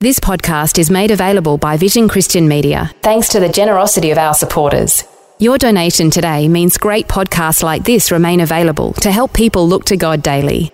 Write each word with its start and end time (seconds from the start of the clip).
This 0.00 0.20
podcast 0.20 0.78
is 0.78 0.92
made 0.92 1.10
available 1.10 1.58
by 1.58 1.76
Vision 1.76 2.06
Christian 2.06 2.46
Media 2.46 2.92
thanks 3.02 3.30
to 3.30 3.40
the 3.40 3.48
generosity 3.48 4.12
of 4.12 4.18
our 4.18 4.32
supporters. 4.32 5.02
Your 5.40 5.58
donation 5.58 6.08
today 6.08 6.46
means 6.46 6.78
great 6.78 7.08
podcasts 7.08 7.64
like 7.64 7.82
this 7.82 8.12
remain 8.12 8.38
available 8.38 8.92
to 8.92 9.10
help 9.10 9.32
people 9.32 9.66
look 9.66 9.84
to 9.86 9.96
God 9.96 10.22
daily. 10.22 10.70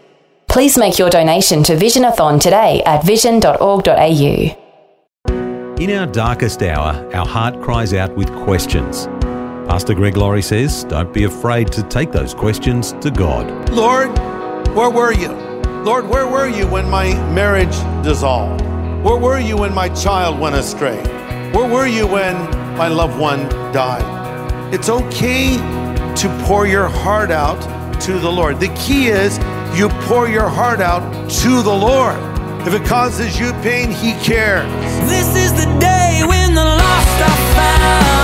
Please 0.47 0.77
make 0.77 0.99
your 0.99 1.09
donation 1.09 1.63
to 1.63 1.75
Visionathon 1.75 2.39
today 2.39 2.83
at 2.85 3.03
vision.org.au. 3.03 4.61
In 5.83 5.91
our 5.91 6.05
darkest 6.05 6.63
hour, 6.63 7.11
our 7.15 7.27
heart 7.27 7.63
cries 7.63 7.95
out 7.95 8.15
with 8.19 8.31
questions. 8.45 9.07
Pastor 9.67 9.95
Greg 9.95 10.19
Laurie 10.19 10.43
says, 10.43 10.85
don't 10.85 11.15
be 11.15 11.25
afraid 11.25 11.73
to 11.73 11.83
take 11.85 12.13
those 12.13 12.35
questions 12.35 12.93
to 13.01 13.11
God. 13.11 13.71
Lord, 13.71 14.19
where 14.77 14.91
were 14.91 15.15
you? 15.15 15.31
Lord, 15.83 16.11
where 16.11 16.29
were 16.29 16.47
you 16.47 16.67
when 16.67 16.91
my 16.91 17.15
marriage 17.33 17.75
dissolved? 18.05 18.74
Where 19.05 19.19
were 19.19 19.39
you 19.39 19.59
when 19.59 19.75
my 19.75 19.91
child 19.91 20.41
went 20.41 20.57
astray? 20.57 20.97
Where 21.53 21.69
were 21.71 21.87
you 21.87 22.07
when 22.07 22.37
my 22.79 22.89
loved 22.89 23.21
one 23.21 23.51
died? 23.71 24.73
It's 24.73 24.89
okay 24.89 25.59
to 25.59 26.45
pour 26.47 26.67
your 26.67 26.89
heart 26.89 27.31
out 27.31 27.61
to 28.01 28.19
the 28.19 28.33
Lord. 28.33 28.61
The 28.61 28.75
key 28.75 29.09
is 29.09 29.37
you 29.79 29.91
pour 30.09 30.27
your 30.27 30.49
heart 30.49 30.81
out 30.81 31.03
to 31.43 31.61
the 31.61 31.75
Lord. 31.75 32.17
If 32.67 32.73
it 32.73 32.87
causes 32.87 33.39
you 33.39 33.53
pain, 33.61 33.91
He 33.91 34.13
cares. 34.25 34.73
This 35.07 35.37
is 35.37 35.53
the 35.53 35.67
day 35.79 36.23
when 36.27 36.55
the 36.55 36.65
lost 36.65 37.21
are 37.21 37.55
found. 37.55 38.24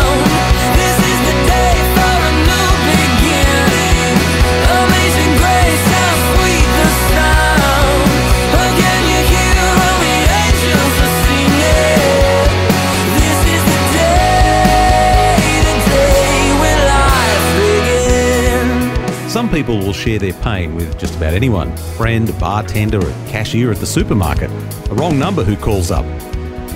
Some 19.51 19.65
people 19.65 19.79
will 19.79 19.93
share 19.93 20.21
their 20.21 20.33
pain 20.35 20.77
with 20.77 20.97
just 20.97 21.17
about 21.17 21.35
anyone 21.35 21.77
friend, 21.97 22.33
bartender, 22.39 23.01
cashier 23.27 23.73
at 23.73 23.79
the 23.79 23.85
supermarket, 23.85 24.49
a 24.89 24.95
wrong 24.95 25.19
number 25.19 25.43
who 25.43 25.57
calls 25.57 25.91
up. 25.91 26.05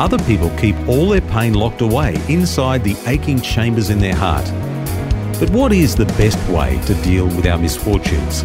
Other 0.00 0.18
people 0.24 0.50
keep 0.58 0.74
all 0.88 1.10
their 1.10 1.20
pain 1.20 1.54
locked 1.54 1.82
away 1.82 2.16
inside 2.28 2.82
the 2.82 2.96
aching 3.06 3.40
chambers 3.40 3.90
in 3.90 4.00
their 4.00 4.16
heart. 4.16 4.44
But 5.38 5.50
what 5.50 5.72
is 5.72 5.94
the 5.94 6.06
best 6.18 6.36
way 6.48 6.80
to 6.86 6.94
deal 7.02 7.26
with 7.26 7.46
our 7.46 7.58
misfortunes? 7.58 8.40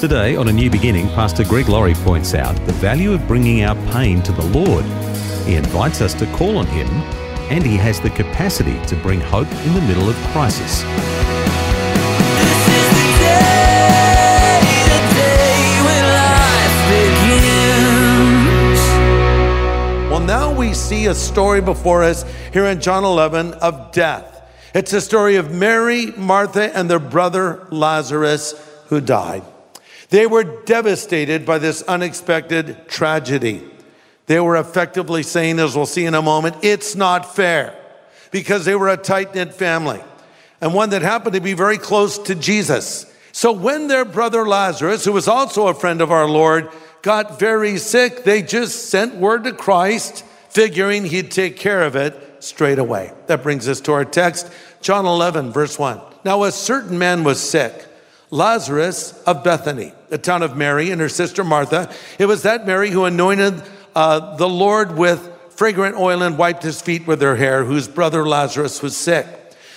Today, 0.00 0.36
on 0.36 0.48
A 0.48 0.52
New 0.52 0.70
Beginning, 0.70 1.08
Pastor 1.08 1.44
Greg 1.44 1.68
Laurie 1.68 1.92
points 1.96 2.32
out 2.32 2.56
the 2.64 2.72
value 2.72 3.12
of 3.12 3.28
bringing 3.28 3.62
our 3.62 3.76
pain 3.92 4.22
to 4.22 4.32
the 4.32 4.46
Lord. 4.58 4.86
He 5.44 5.56
invites 5.56 6.00
us 6.00 6.14
to 6.14 6.26
call 6.32 6.56
on 6.56 6.66
Him, 6.68 6.88
and 7.50 7.62
He 7.62 7.76
has 7.76 8.00
the 8.00 8.08
capacity 8.08 8.80
to 8.86 8.96
bring 8.96 9.20
hope 9.20 9.52
in 9.66 9.74
the 9.74 9.82
middle 9.82 10.08
of 10.08 10.16
crisis. 10.32 10.82
Well, 20.14 20.22
now 20.22 20.54
we 20.54 20.74
see 20.74 21.06
a 21.06 21.14
story 21.14 21.60
before 21.60 22.04
us 22.04 22.24
here 22.52 22.66
in 22.66 22.80
John 22.80 23.02
11 23.02 23.54
of 23.54 23.90
death. 23.90 24.48
It's 24.72 24.92
a 24.92 25.00
story 25.00 25.34
of 25.34 25.52
Mary, 25.52 26.12
Martha, 26.12 26.72
and 26.72 26.88
their 26.88 27.00
brother 27.00 27.66
Lazarus 27.72 28.54
who 28.90 29.00
died. 29.00 29.42
They 30.10 30.28
were 30.28 30.44
devastated 30.44 31.44
by 31.44 31.58
this 31.58 31.82
unexpected 31.82 32.86
tragedy. 32.86 33.68
They 34.26 34.38
were 34.38 34.54
effectively 34.56 35.24
saying, 35.24 35.58
as 35.58 35.74
we'll 35.74 35.84
see 35.84 36.04
in 36.04 36.14
a 36.14 36.22
moment, 36.22 36.58
it's 36.62 36.94
not 36.94 37.34
fair 37.34 37.76
because 38.30 38.64
they 38.64 38.76
were 38.76 38.90
a 38.90 38.96
tight 38.96 39.34
knit 39.34 39.52
family 39.52 40.00
and 40.60 40.72
one 40.72 40.90
that 40.90 41.02
happened 41.02 41.34
to 41.34 41.40
be 41.40 41.54
very 41.54 41.76
close 41.76 42.18
to 42.18 42.36
Jesus. 42.36 43.12
So 43.32 43.50
when 43.50 43.88
their 43.88 44.04
brother 44.04 44.46
Lazarus, 44.46 45.04
who 45.04 45.10
was 45.10 45.26
also 45.26 45.66
a 45.66 45.74
friend 45.74 46.00
of 46.00 46.12
our 46.12 46.28
Lord, 46.28 46.70
got 47.04 47.38
very 47.38 47.76
sick, 47.76 48.24
they 48.24 48.40
just 48.40 48.88
sent 48.88 49.14
word 49.14 49.44
to 49.44 49.52
Christ, 49.52 50.24
figuring 50.48 51.04
he'd 51.04 51.30
take 51.30 51.56
care 51.56 51.82
of 51.82 51.96
it 51.96 52.42
straight 52.42 52.78
away. 52.78 53.12
That 53.26 53.42
brings 53.42 53.68
us 53.68 53.82
to 53.82 53.92
our 53.92 54.06
text, 54.06 54.50
John 54.80 55.04
11, 55.04 55.52
verse 55.52 55.78
1. 55.78 56.00
Now, 56.24 56.44
a 56.44 56.50
certain 56.50 56.98
man 56.98 57.22
was 57.22 57.38
sick, 57.38 57.84
Lazarus 58.30 59.22
of 59.24 59.44
Bethany, 59.44 59.92
the 60.08 60.16
town 60.16 60.42
of 60.42 60.56
Mary 60.56 60.90
and 60.90 61.00
her 61.00 61.10
sister 61.10 61.44
Martha. 61.44 61.92
It 62.18 62.24
was 62.24 62.42
that 62.44 62.66
Mary 62.66 62.88
who 62.88 63.04
anointed 63.04 63.62
uh, 63.94 64.36
the 64.36 64.48
Lord 64.48 64.96
with 64.96 65.30
fragrant 65.50 65.96
oil 65.96 66.22
and 66.22 66.38
wiped 66.38 66.62
his 66.62 66.80
feet 66.80 67.06
with 67.06 67.20
her 67.20 67.36
hair, 67.36 67.64
whose 67.64 67.86
brother 67.86 68.26
Lazarus 68.26 68.80
was 68.80 68.96
sick. 68.96 69.26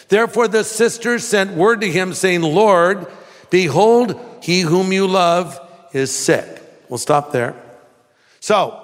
Therefore, 0.08 0.48
the 0.48 0.64
sisters 0.64 1.28
sent 1.28 1.52
word 1.52 1.82
to 1.82 1.92
him, 1.92 2.14
saying, 2.14 2.42
Lord, 2.42 3.06
behold, 3.50 4.18
he 4.42 4.62
whom 4.62 4.94
you 4.94 5.08
love 5.08 5.60
is 5.92 6.16
sick. 6.16 6.57
We'll 6.90 6.98
stop 6.98 7.32
there. 7.32 7.56
So, 8.40 8.84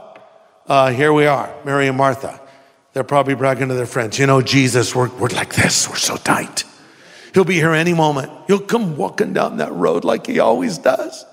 uh, 0.67 0.91
here 0.91 1.13
we 1.13 1.25
are, 1.25 1.53
Mary 1.65 1.87
and 1.87 1.97
Martha. 1.97 2.39
They're 2.93 3.03
probably 3.03 3.33
bragging 3.33 3.69
to 3.69 3.73
their 3.73 3.85
friends, 3.85 4.19
you 4.19 4.27
know, 4.27 4.41
Jesus, 4.41 4.95
we're, 4.95 5.09
we're 5.09 5.29
like 5.29 5.53
this, 5.53 5.89
we're 5.89 5.95
so 5.95 6.15
tight. 6.15 6.63
He'll 7.33 7.43
be 7.43 7.55
here 7.55 7.73
any 7.73 7.93
moment. 7.93 8.31
He'll 8.47 8.59
come 8.59 8.95
walking 8.95 9.33
down 9.33 9.57
that 9.57 9.71
road 9.71 10.03
like 10.03 10.27
he 10.27 10.39
always 10.39 10.77
does. 10.77 11.25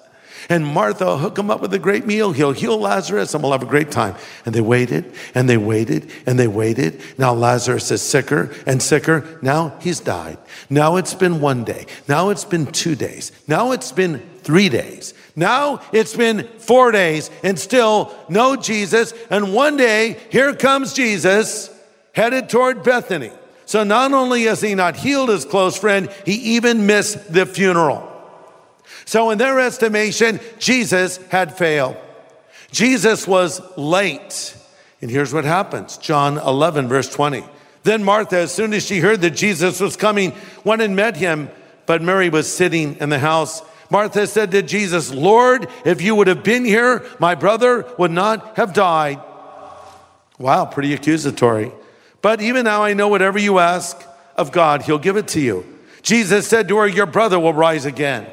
And 0.49 0.67
Martha 0.67 1.05
will 1.05 1.19
hook 1.19 1.39
him 1.39 1.51
up 1.51 1.61
with 1.61 1.73
a 1.75 1.79
great 1.79 2.07
meal. 2.07 2.33
He'll 2.33 2.53
heal 2.53 2.79
Lazarus 2.79 3.35
and 3.35 3.43
we'll 3.43 3.53
have 3.53 3.63
a 3.63 3.67
great 3.67 3.91
time. 3.91 4.17
And 4.47 4.55
they 4.55 4.63
waited 4.63 5.15
and 5.35 5.49
they 5.49 5.59
waited 5.59 6.11
and 6.27 6.39
they 6.39 6.49
waited. 6.49 7.01
Now 7.19 7.35
Lazarus 7.35 7.91
is 7.91 8.03
sicker 8.03 8.53
and 8.67 8.83
sicker. 8.83 9.39
Now 9.43 9.77
he's 9.81 10.01
died. 10.01 10.39
Now 10.69 10.97
it's 10.97 11.15
been 11.15 11.41
one 11.41 11.63
day. 11.63 11.87
Now 12.09 12.31
it's 12.31 12.45
been 12.45 12.67
two 12.67 12.97
days. 12.97 13.31
Now 13.47 13.73
it's 13.73 13.93
been 13.93 14.19
three 14.39 14.69
days. 14.71 15.13
Now 15.41 15.81
it's 15.91 16.15
been 16.15 16.47
four 16.59 16.93
days 16.93 17.31
and 17.43 17.59
still 17.59 18.15
no 18.29 18.57
Jesus. 18.57 19.15
And 19.31 19.55
one 19.55 19.79
day, 19.79 20.21
here 20.31 20.55
comes 20.55 20.93
Jesus 20.93 21.71
headed 22.13 22.51
toward 22.51 22.83
Bethany. 22.83 23.33
So 23.65 23.83
not 23.83 24.13
only 24.13 24.43
has 24.43 24.61
he 24.61 24.75
not 24.75 24.97
healed 24.97 25.31
his 25.31 25.47
close 25.47 25.79
friend, 25.79 26.13
he 26.27 26.57
even 26.57 26.87
missed 26.87 27.33
the 27.33 27.47
funeral. 27.47 28.07
So, 29.07 29.31
in 29.31 29.39
their 29.39 29.59
estimation, 29.59 30.41
Jesus 30.59 31.17
had 31.29 31.57
failed. 31.57 31.97
Jesus 32.71 33.27
was 33.27 33.63
late. 33.79 34.55
And 35.01 35.11
here's 35.11 35.33
what 35.33 35.45
happens 35.45 35.97
John 35.97 36.37
11, 36.37 36.87
verse 36.87 37.09
20. 37.09 37.45
Then 37.83 38.05
Martha, 38.05 38.37
as 38.37 38.53
soon 38.53 38.75
as 38.75 38.85
she 38.85 38.99
heard 38.99 39.23
that 39.23 39.31
Jesus 39.31 39.81
was 39.81 39.97
coming, 39.97 40.35
went 40.65 40.83
and 40.83 40.95
met 40.95 41.17
him, 41.17 41.49
but 41.87 42.03
Mary 42.03 42.29
was 42.29 42.53
sitting 42.53 42.97
in 42.97 43.09
the 43.09 43.19
house. 43.19 43.63
Martha 43.91 44.27
said 44.27 44.53
to 44.53 44.63
Jesus, 44.63 45.13
Lord, 45.13 45.69
if 45.85 46.01
you 46.01 46.15
would 46.15 46.29
have 46.29 46.45
been 46.45 46.65
here, 46.65 47.05
my 47.19 47.35
brother 47.35 47.87
would 47.99 48.13
not 48.13 48.57
have 48.57 48.73
died. 48.73 49.21
Wow, 50.39 50.65
pretty 50.65 50.95
accusatory. 50.95 51.73
But 52.23 52.41
even 52.41 52.65
now 52.65 52.85
I 52.85 52.95
know 52.95 53.09
whatever 53.09 53.39
you 53.39 53.59
ask 53.59 54.01
of 54.37 54.53
God, 54.53 54.83
he'll 54.83 54.99
give 54.99 55.17
it 55.17 55.29
to 55.29 55.41
you. 55.41 55.67
Jesus 56.03 56.47
said 56.47 56.69
to 56.69 56.79
her, 56.79 56.87
Your 56.87 57.07
brother 57.07 57.39
will 57.39 57.53
rise 57.53 57.85
again. 57.85 58.27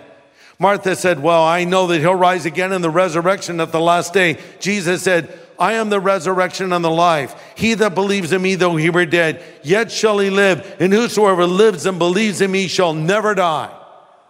Martha 0.59 0.95
said, 0.95 1.21
Well, 1.21 1.44
I 1.44 1.63
know 1.63 1.88
that 1.88 2.00
he'll 2.00 2.15
rise 2.15 2.45
again 2.45 2.71
in 2.71 2.81
the 2.81 2.89
resurrection 2.89 3.59
at 3.59 3.71
the 3.71 3.80
last 3.80 4.13
day. 4.13 4.38
Jesus 4.59 5.04
said, 5.04 5.38
I 5.59 5.74
am 5.74 5.89
the 5.89 6.00
resurrection 6.00 6.71
and 6.71 6.86
the 6.86 6.92
life. 6.92 7.36
He 7.56 7.74
that 7.75 7.95
believes 7.95 8.31
in 8.31 8.42
me, 8.42 8.56
though 8.56 8.75
he 8.75 8.89
were 8.89 9.06
dead, 9.06 9.44
yet 9.63 9.92
shall 9.92 10.19
he 10.19 10.30
live. 10.30 10.77
And 10.80 10.94
whosoever 10.94 11.45
lives 11.45 11.86
and 11.86 11.98
believes 11.98 12.42
in 12.42 12.51
me 12.51 12.68
shall 12.68 12.94
never 12.94 13.33
die. 13.33 13.74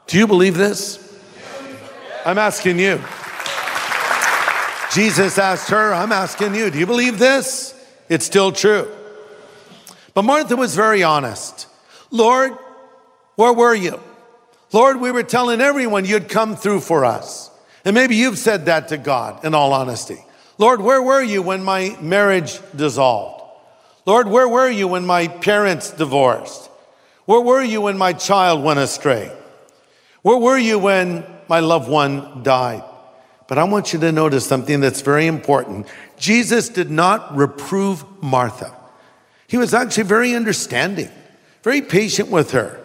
Do 0.08 0.18
you 0.18 0.26
believe 0.26 0.56
this? 0.56 1.04
I'm 2.28 2.38
asking 2.38 2.78
you. 2.78 3.02
Jesus 4.94 5.38
asked 5.38 5.70
her, 5.70 5.94
I'm 5.94 6.12
asking 6.12 6.56
you, 6.56 6.70
do 6.70 6.78
you 6.78 6.86
believe 6.86 7.20
this? 7.20 7.74
It's 8.10 8.26
still 8.26 8.52
true. 8.52 8.92
But 10.14 10.24
Martha 10.24 10.58
was 10.58 10.76
very 10.76 11.04
honest. 11.04 11.68
Lord, 12.12 12.52
where 13.36 13.54
were 13.54 13.74
you? 13.74 14.02
Lord, 14.74 15.00
we 15.00 15.10
were 15.10 15.24
telling 15.24 15.62
everyone 15.62 16.04
you'd 16.04 16.28
come 16.28 16.58
through 16.58 16.82
for 16.82 17.06
us. 17.06 17.50
And 17.86 17.94
maybe 17.94 18.18
you've 18.18 18.38
said 18.38 18.66
that 18.66 18.90
to 18.90 18.98
God 18.98 19.46
in 19.46 19.54
all 19.54 19.72
honesty. 19.72 20.22
Lord, 20.58 20.82
where 20.82 21.02
were 21.02 21.22
you 21.22 21.42
when 21.42 21.64
my 21.64 21.98
marriage 22.02 22.60
dissolved? 22.76 23.42
Lord, 24.06 24.28
where 24.28 24.50
were 24.50 24.70
you 24.70 24.90
when 24.90 25.06
my 25.06 25.30
parents 25.30 25.92
divorced? 25.92 26.70
Where 27.24 27.40
were 27.40 27.64
you 27.64 27.80
when 27.80 27.98
my 27.98 28.12
child 28.12 28.66
went 28.66 28.80
astray? 28.80 29.32
Where 30.24 30.38
were 30.38 30.58
you 30.58 30.78
when 30.78 31.24
my 31.50 31.60
loved 31.60 31.90
one 31.90 32.44
died? 32.44 32.84
But 33.48 33.58
I 33.58 33.64
want 33.64 33.94
you 33.94 34.00
to 34.00 34.12
notice 34.12 34.46
something 34.46 34.82
that's 34.82 35.02
very 35.02 35.26
important. 35.26 35.88
Jesus 36.18 36.70
did 36.70 36.92
not 36.92 37.36
reprove 37.36 38.04
Martha. 38.22 38.76
He 39.48 39.58
was 39.58 39.74
actually 39.74 40.04
very 40.04 40.36
understanding, 40.36 41.10
very 41.64 41.82
patient 41.82 42.30
with 42.30 42.52
her. 42.52 42.84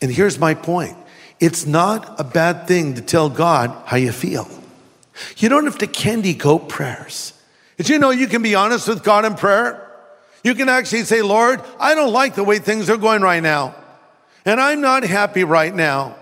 And 0.00 0.10
here's 0.10 0.38
my 0.38 0.54
point 0.54 0.96
it's 1.40 1.66
not 1.66 2.18
a 2.18 2.24
bad 2.24 2.66
thing 2.66 2.94
to 2.94 3.02
tell 3.02 3.28
God 3.28 3.70
how 3.86 3.96
you 3.96 4.12
feel. 4.12 4.48
You 5.36 5.48
don't 5.48 5.64
have 5.64 5.78
to 5.78 5.86
candy 5.86 6.34
coat 6.34 6.68
prayers. 6.68 7.32
Did 7.76 7.88
you 7.88 7.98
know 7.98 8.10
you 8.10 8.26
can 8.26 8.42
be 8.42 8.54
honest 8.54 8.88
with 8.88 9.04
God 9.04 9.24
in 9.24 9.34
prayer? 9.34 9.84
You 10.42 10.54
can 10.54 10.68
actually 10.68 11.02
say, 11.02 11.22
Lord, 11.22 11.62
I 11.78 11.94
don't 11.94 12.12
like 12.12 12.34
the 12.34 12.44
way 12.44 12.58
things 12.58 12.88
are 12.88 12.96
going 12.96 13.22
right 13.22 13.42
now. 13.42 13.74
And 14.44 14.60
I'm 14.60 14.80
not 14.80 15.02
happy 15.04 15.44
right 15.44 15.74
now. 15.74 16.16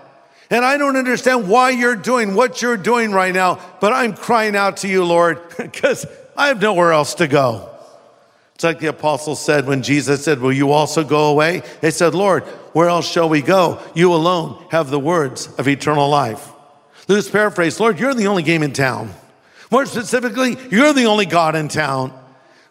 And 0.49 0.63
I 0.63 0.77
don't 0.77 0.95
understand 0.95 1.49
why 1.49 1.71
you're 1.71 1.95
doing 1.95 2.33
what 2.33 2.61
you're 2.61 2.77
doing 2.77 3.11
right 3.11 3.33
now, 3.33 3.59
but 3.81 3.91
I'm 3.91 4.13
crying 4.13 4.55
out 4.55 4.77
to 4.77 4.87
you, 4.87 5.03
Lord, 5.03 5.41
because 5.57 6.05
I 6.37 6.47
have 6.47 6.61
nowhere 6.61 6.93
else 6.93 7.15
to 7.15 7.27
go. 7.27 7.69
It's 8.55 8.63
like 8.63 8.79
the 8.79 8.87
apostles 8.87 9.43
said 9.43 9.67
when 9.67 9.83
Jesus 9.83 10.23
said, 10.23 10.39
Will 10.39 10.53
you 10.53 10.71
also 10.71 11.03
go 11.03 11.29
away? 11.29 11.61
They 11.81 11.91
said, 11.91 12.15
Lord, 12.15 12.43
where 12.73 12.89
else 12.89 13.07
shall 13.07 13.29
we 13.29 13.41
go? 13.41 13.79
You 13.93 14.13
alone 14.13 14.65
have 14.71 14.89
the 14.89 14.99
words 14.99 15.47
of 15.59 15.67
eternal 15.67 16.09
life. 16.09 16.51
Loose 17.07 17.29
paraphrase, 17.29 17.79
Lord, 17.79 17.99
you're 17.99 18.13
the 18.13 18.27
only 18.27 18.43
game 18.43 18.63
in 18.63 18.73
town. 18.73 19.13
More 19.69 19.85
specifically, 19.85 20.57
you're 20.71 20.93
the 20.93 21.05
only 21.05 21.25
God 21.25 21.55
in 21.55 21.67
town. 21.67 22.17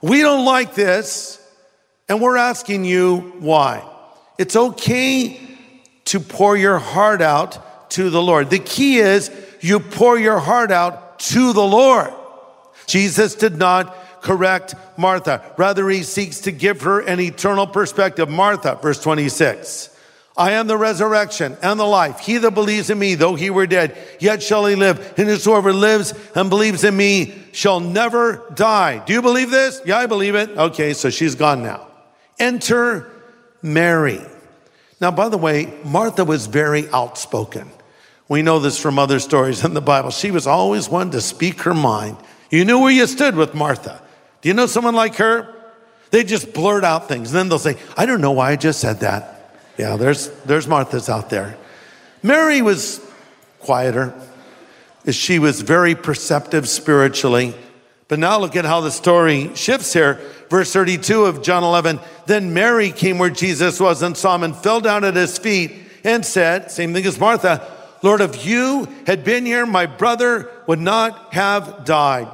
We 0.00 0.22
don't 0.22 0.44
like 0.44 0.74
this, 0.74 1.40
and 2.08 2.20
we're 2.20 2.36
asking 2.36 2.84
you 2.84 3.18
why. 3.38 3.88
It's 4.38 4.56
okay 4.56 5.40
to 6.06 6.20
pour 6.20 6.56
your 6.56 6.78
heart 6.78 7.20
out 7.22 7.58
to 7.90 8.10
the 8.10 8.22
Lord. 8.22 8.50
The 8.50 8.58
key 8.58 8.98
is 8.98 9.30
you 9.60 9.80
pour 9.80 10.18
your 10.18 10.38
heart 10.38 10.70
out 10.70 11.18
to 11.20 11.52
the 11.52 11.64
Lord. 11.64 12.12
Jesus 12.86 13.34
did 13.34 13.56
not 13.56 14.22
correct 14.22 14.74
Martha. 14.96 15.42
Rather, 15.56 15.88
he 15.88 16.02
seeks 16.02 16.40
to 16.42 16.52
give 16.52 16.82
her 16.82 17.00
an 17.00 17.20
eternal 17.20 17.66
perspective. 17.66 18.28
Martha, 18.28 18.78
verse 18.80 19.00
26. 19.00 19.90
I 20.36 20.52
am 20.52 20.66
the 20.66 20.76
resurrection 20.76 21.56
and 21.62 21.80
the 21.80 21.86
life. 21.86 22.20
He 22.20 22.36
that 22.36 22.50
believes 22.50 22.90
in 22.90 22.98
me, 22.98 23.14
though 23.14 23.36
he 23.36 23.48
were 23.48 23.66
dead, 23.66 23.96
yet 24.20 24.42
shall 24.42 24.66
he 24.66 24.74
live. 24.74 25.14
And 25.16 25.28
whosoever 25.28 25.72
lives 25.72 26.12
and 26.34 26.50
believes 26.50 26.84
in 26.84 26.94
me 26.94 27.34
shall 27.52 27.80
never 27.80 28.52
die. 28.54 29.02
Do 29.04 29.14
you 29.14 29.22
believe 29.22 29.50
this? 29.50 29.80
Yeah, 29.86 29.98
I 29.98 30.06
believe 30.06 30.34
it. 30.34 30.50
Okay, 30.50 30.92
so 30.92 31.08
she's 31.08 31.34
gone 31.34 31.62
now. 31.62 31.86
Enter 32.38 33.10
Mary. 33.62 34.20
Now, 35.00 35.10
by 35.10 35.30
the 35.30 35.38
way, 35.38 35.72
Martha 35.84 36.24
was 36.24 36.46
very 36.46 36.88
outspoken. 36.90 37.70
We 38.28 38.42
know 38.42 38.58
this 38.58 38.78
from 38.78 38.98
other 38.98 39.20
stories 39.20 39.64
in 39.64 39.74
the 39.74 39.80
Bible. 39.80 40.10
She 40.10 40.30
was 40.30 40.46
always 40.46 40.88
one 40.88 41.10
to 41.12 41.20
speak 41.20 41.62
her 41.62 41.74
mind. 41.74 42.16
You 42.50 42.64
knew 42.64 42.80
where 42.80 42.90
you 42.90 43.06
stood 43.06 43.36
with 43.36 43.54
Martha. 43.54 44.02
Do 44.40 44.48
you 44.48 44.54
know 44.54 44.66
someone 44.66 44.94
like 44.94 45.16
her? 45.16 45.52
They 46.10 46.24
just 46.24 46.52
blurt 46.52 46.84
out 46.84 47.08
things. 47.08 47.30
And 47.30 47.38
then 47.38 47.48
they'll 47.48 47.58
say, 47.58 47.76
I 47.96 48.06
don't 48.06 48.20
know 48.20 48.32
why 48.32 48.52
I 48.52 48.56
just 48.56 48.80
said 48.80 49.00
that. 49.00 49.52
Yeah, 49.78 49.96
there's, 49.96 50.28
there's 50.44 50.66
Martha's 50.66 51.08
out 51.08 51.30
there. 51.30 51.56
Mary 52.22 52.62
was 52.62 53.00
quieter. 53.60 54.14
She 55.10 55.38
was 55.38 55.60
very 55.60 55.94
perceptive 55.94 56.68
spiritually. 56.68 57.54
But 58.08 58.18
now 58.18 58.38
look 58.38 58.56
at 58.56 58.64
how 58.64 58.80
the 58.80 58.90
story 58.90 59.54
shifts 59.54 59.92
here. 59.92 60.20
Verse 60.48 60.72
32 60.72 61.24
of 61.24 61.42
John 61.42 61.64
11. 61.64 62.00
Then 62.26 62.54
Mary 62.54 62.90
came 62.90 63.18
where 63.18 63.30
Jesus 63.30 63.80
was 63.80 64.02
and 64.02 64.16
saw 64.16 64.36
him 64.36 64.44
and 64.44 64.56
fell 64.56 64.80
down 64.80 65.04
at 65.04 65.14
his 65.14 65.38
feet 65.38 65.72
and 66.04 66.24
said, 66.24 66.70
same 66.70 66.92
thing 66.92 67.04
as 67.04 67.18
Martha, 67.18 67.75
Lord, 68.06 68.20
if 68.20 68.46
you 68.46 68.86
had 69.04 69.24
been 69.24 69.44
here, 69.44 69.66
my 69.66 69.86
brother 69.86 70.48
would 70.68 70.78
not 70.78 71.34
have 71.34 71.84
died. 71.84 72.28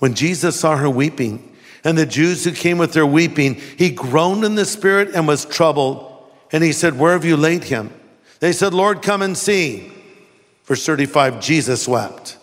When 0.00 0.12
Jesus 0.12 0.60
saw 0.60 0.76
her 0.76 0.90
weeping 0.90 1.56
and 1.82 1.96
the 1.96 2.04
Jews 2.04 2.44
who 2.44 2.52
came 2.52 2.76
with 2.76 2.92
her 2.92 3.06
weeping, 3.06 3.54
he 3.54 3.88
groaned 3.88 4.44
in 4.44 4.56
the 4.56 4.66
spirit 4.66 5.14
and 5.14 5.26
was 5.26 5.46
troubled. 5.46 6.30
And 6.52 6.62
he 6.62 6.72
said, 6.72 6.98
Where 6.98 7.14
have 7.14 7.24
you 7.24 7.38
laid 7.38 7.64
him? 7.64 7.90
They 8.40 8.52
said, 8.52 8.74
Lord, 8.74 9.00
come 9.00 9.22
and 9.22 9.34
see. 9.34 9.94
Verse 10.64 10.84
35 10.84 11.40
Jesus 11.40 11.88
wept. 11.88 12.36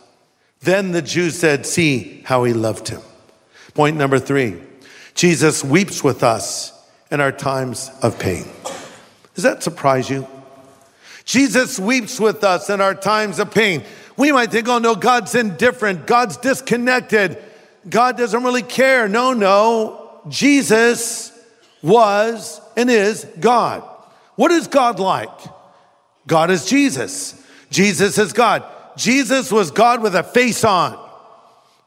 Then 0.61 0.93
the 0.93 1.03
Jews 1.03 1.37
said, 1.37 1.67
See 1.67 2.23
how 2.25 2.45
he 2.45 2.53
loved 2.53 2.87
him. 2.87 3.01
Point 3.75 3.95
number 3.95 4.17
three 4.17 4.59
Jesus 5.13 5.63
weeps 5.63 6.03
with 6.03 6.23
us 6.23 6.73
in 7.11 7.21
our 7.21 7.31
times 7.31 7.91
of 8.01 8.17
pain. 8.17 8.47
Does 9.35 9.43
that 9.43 9.61
surprise 9.61 10.09
you? 10.09 10.27
Jesus 11.27 11.77
weeps 11.77 12.21
with 12.21 12.41
us 12.45 12.69
in 12.69 12.79
our 12.79 12.95
times 12.95 13.37
of 13.37 13.51
pain. 13.51 13.83
We 14.15 14.31
might 14.31 14.49
think, 14.49 14.69
oh 14.69 14.79
no, 14.79 14.95
God's 14.95 15.35
indifferent, 15.35 16.07
God's 16.07 16.37
disconnected, 16.37 17.37
God 17.89 18.17
doesn't 18.17 18.43
really 18.45 18.63
care. 18.63 19.09
No, 19.09 19.33
no. 19.33 20.21
Jesus 20.29 21.37
was 21.83 22.61
and 22.77 22.89
is 22.89 23.25
God. 23.41 23.83
What 24.35 24.51
is 24.51 24.67
God 24.67 24.99
like? 24.99 25.29
God 26.27 26.49
is 26.49 26.65
Jesus. 26.65 27.45
Jesus 27.69 28.17
is 28.17 28.31
God. 28.31 28.63
Jesus 28.95 29.51
was 29.51 29.69
God 29.69 30.01
with 30.01 30.15
a 30.15 30.23
face 30.23 30.63
on. 30.63 30.97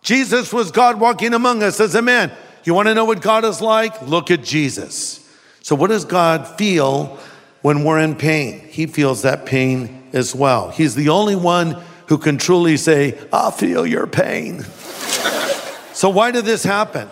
Jesus 0.03 0.53
was 0.53 0.71
God 0.71 1.01
walking 1.01 1.33
among 1.33 1.63
us 1.63 1.81
as 1.81 1.95
a 1.95 2.03
man. 2.03 2.31
You 2.65 2.75
want 2.75 2.89
to 2.89 2.95
know 2.95 3.07
what 3.07 3.23
God 3.23 3.47
is 3.47 3.63
like? 3.63 4.03
Look 4.03 4.31
at 4.31 4.45
Jesus. 4.45 5.17
So, 5.63 5.75
what 5.75 5.89
does 5.89 6.05
God 6.05 6.47
feel 6.59 7.19
when 7.63 7.85
we're 7.85 7.99
in 7.99 8.15
pain? 8.15 8.61
He 8.69 8.87
feels 8.87 9.23
that 9.23 9.47
pain 9.47 10.05
as 10.13 10.35
well. 10.35 10.71
He's 10.71 10.95
the 10.95 11.09
only 11.11 11.37
one 11.37 11.77
who 12.07 12.19
can 12.19 12.39
truly 12.39 12.77
say, 12.77 13.19
I 13.33 13.51
feel 13.51 13.87
your 13.87 14.07
pain. 14.07 14.63
so, 15.93 16.11
why 16.11 16.31
did 16.31 16.45
this 16.45 16.65
happen? 16.65 17.09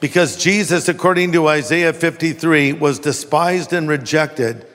Because 0.00 0.36
Jesus, 0.36 0.88
according 0.88 1.32
to 1.32 1.48
Isaiah 1.48 1.92
53, 1.92 2.72
was 2.74 2.98
despised 2.98 3.72
and 3.72 3.88
rejected, 3.88 4.66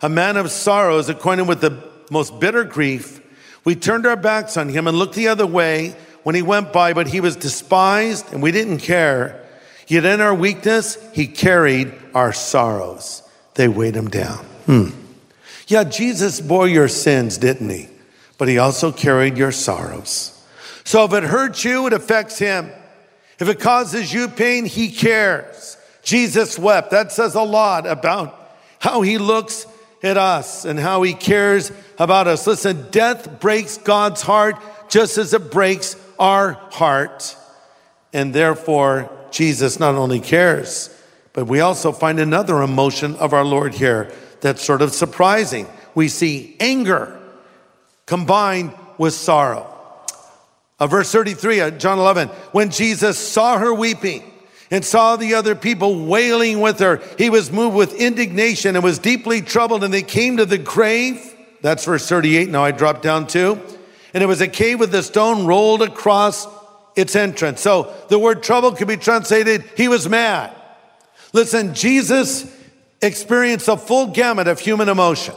a 0.00 0.08
man 0.08 0.36
of 0.36 0.50
sorrows, 0.50 1.08
acquainted 1.08 1.46
with 1.46 1.60
the 1.60 1.82
most 2.10 2.40
bitter 2.40 2.64
grief. 2.64 3.20
We 3.64 3.76
turned 3.76 4.06
our 4.06 4.16
backs 4.16 4.56
on 4.56 4.68
him 4.68 4.88
and 4.88 4.98
looked 4.98 5.14
the 5.14 5.28
other 5.28 5.46
way 5.46 5.94
when 6.24 6.34
he 6.34 6.42
went 6.42 6.72
by, 6.72 6.92
but 6.92 7.06
he 7.06 7.20
was 7.20 7.36
despised 7.36 8.32
and 8.32 8.42
we 8.42 8.50
didn't 8.50 8.78
care. 8.78 9.38
Yet 9.86 10.04
in 10.04 10.20
our 10.20 10.34
weakness, 10.34 10.98
he 11.12 11.26
carried 11.26 11.92
our 12.14 12.32
sorrows. 12.32 13.21
They 13.54 13.68
weighed 13.68 13.94
him 13.94 14.08
down. 14.08 14.44
Hmm. 14.66 14.90
Yeah, 15.66 15.84
Jesus 15.84 16.40
bore 16.40 16.68
your 16.68 16.88
sins, 16.88 17.38
didn't 17.38 17.68
he? 17.68 17.88
But 18.38 18.48
he 18.48 18.58
also 18.58 18.92
carried 18.92 19.36
your 19.36 19.52
sorrows. 19.52 20.28
So 20.84 21.04
if 21.04 21.12
it 21.12 21.22
hurts 21.24 21.64
you, 21.64 21.86
it 21.86 21.92
affects 21.92 22.38
him. 22.38 22.70
If 23.38 23.48
it 23.48 23.60
causes 23.60 24.12
you 24.12 24.28
pain, 24.28 24.64
he 24.64 24.90
cares. 24.90 25.76
Jesus 26.02 26.58
wept. 26.58 26.90
That 26.90 27.12
says 27.12 27.34
a 27.34 27.42
lot 27.42 27.86
about 27.86 28.38
how 28.78 29.02
he 29.02 29.18
looks 29.18 29.66
at 30.02 30.16
us 30.16 30.64
and 30.64 30.78
how 30.78 31.02
he 31.02 31.14
cares 31.14 31.70
about 31.98 32.26
us. 32.26 32.46
Listen, 32.46 32.88
death 32.90 33.40
breaks 33.40 33.78
God's 33.78 34.22
heart 34.22 34.56
just 34.88 35.18
as 35.18 35.32
it 35.32 35.50
breaks 35.50 35.96
our 36.18 36.52
heart. 36.72 37.36
And 38.12 38.34
therefore, 38.34 39.10
Jesus 39.30 39.78
not 39.78 39.94
only 39.94 40.20
cares, 40.20 40.90
but 41.32 41.46
we 41.46 41.60
also 41.60 41.92
find 41.92 42.20
another 42.20 42.62
emotion 42.62 43.16
of 43.16 43.32
our 43.32 43.44
Lord 43.44 43.74
here 43.74 44.12
that's 44.40 44.62
sort 44.62 44.82
of 44.82 44.92
surprising. 44.92 45.66
We 45.94 46.08
see 46.08 46.56
anger 46.60 47.18
combined 48.06 48.74
with 48.98 49.14
sorrow. 49.14 49.68
Uh, 50.78 50.86
verse 50.86 51.10
33, 51.12 51.60
uh, 51.60 51.70
John 51.70 51.98
11, 51.98 52.28
when 52.50 52.70
Jesus 52.70 53.16
saw 53.16 53.58
her 53.58 53.72
weeping 53.72 54.22
and 54.70 54.84
saw 54.84 55.16
the 55.16 55.34
other 55.34 55.54
people 55.54 56.06
wailing 56.06 56.60
with 56.60 56.80
her, 56.80 57.00
he 57.16 57.30
was 57.30 57.52
moved 57.52 57.76
with 57.76 57.94
indignation 57.94 58.74
and 58.74 58.84
was 58.84 58.98
deeply 58.98 59.40
troubled. 59.42 59.84
And 59.84 59.94
they 59.94 60.02
came 60.02 60.38
to 60.38 60.44
the 60.44 60.58
grave. 60.58 61.34
That's 61.60 61.84
verse 61.84 62.08
38. 62.08 62.48
Now 62.48 62.64
I 62.64 62.72
drop 62.72 63.00
down 63.00 63.26
to. 63.28 63.60
And 64.12 64.22
it 64.22 64.26
was 64.26 64.40
a 64.40 64.48
cave 64.48 64.80
with 64.80 64.94
a 64.94 65.02
stone 65.02 65.46
rolled 65.46 65.82
across 65.82 66.46
its 66.96 67.16
entrance. 67.16 67.60
So 67.60 67.94
the 68.08 68.18
word 68.18 68.42
trouble 68.42 68.72
could 68.72 68.88
be 68.88 68.96
translated, 68.96 69.64
he 69.76 69.88
was 69.88 70.08
mad. 70.08 70.54
Listen, 71.32 71.74
Jesus 71.74 72.46
experienced 73.00 73.68
a 73.68 73.76
full 73.76 74.08
gamut 74.08 74.48
of 74.48 74.60
human 74.60 74.88
emotion. 74.88 75.34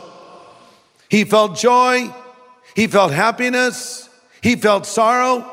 He 1.09 1.23
felt 1.23 1.57
joy, 1.57 2.13
he 2.75 2.87
felt 2.87 3.11
happiness, 3.11 4.09
he 4.41 4.55
felt 4.55 4.85
sorrow, 4.85 5.49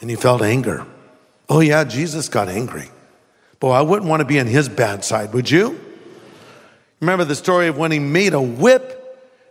and 0.00 0.10
he 0.10 0.16
felt 0.16 0.42
anger. 0.42 0.86
Oh, 1.48 1.60
yeah, 1.60 1.84
Jesus 1.84 2.28
got 2.28 2.48
angry. 2.48 2.88
Boy, 3.58 3.72
I 3.72 3.82
wouldn't 3.82 4.08
want 4.08 4.20
to 4.20 4.24
be 4.24 4.38
on 4.38 4.46
his 4.46 4.68
bad 4.68 5.04
side, 5.04 5.32
would 5.32 5.50
you? 5.50 5.80
Remember 7.00 7.24
the 7.24 7.34
story 7.34 7.66
of 7.68 7.76
when 7.76 7.90
he 7.90 7.98
made 7.98 8.34
a 8.34 8.40
whip 8.40 8.96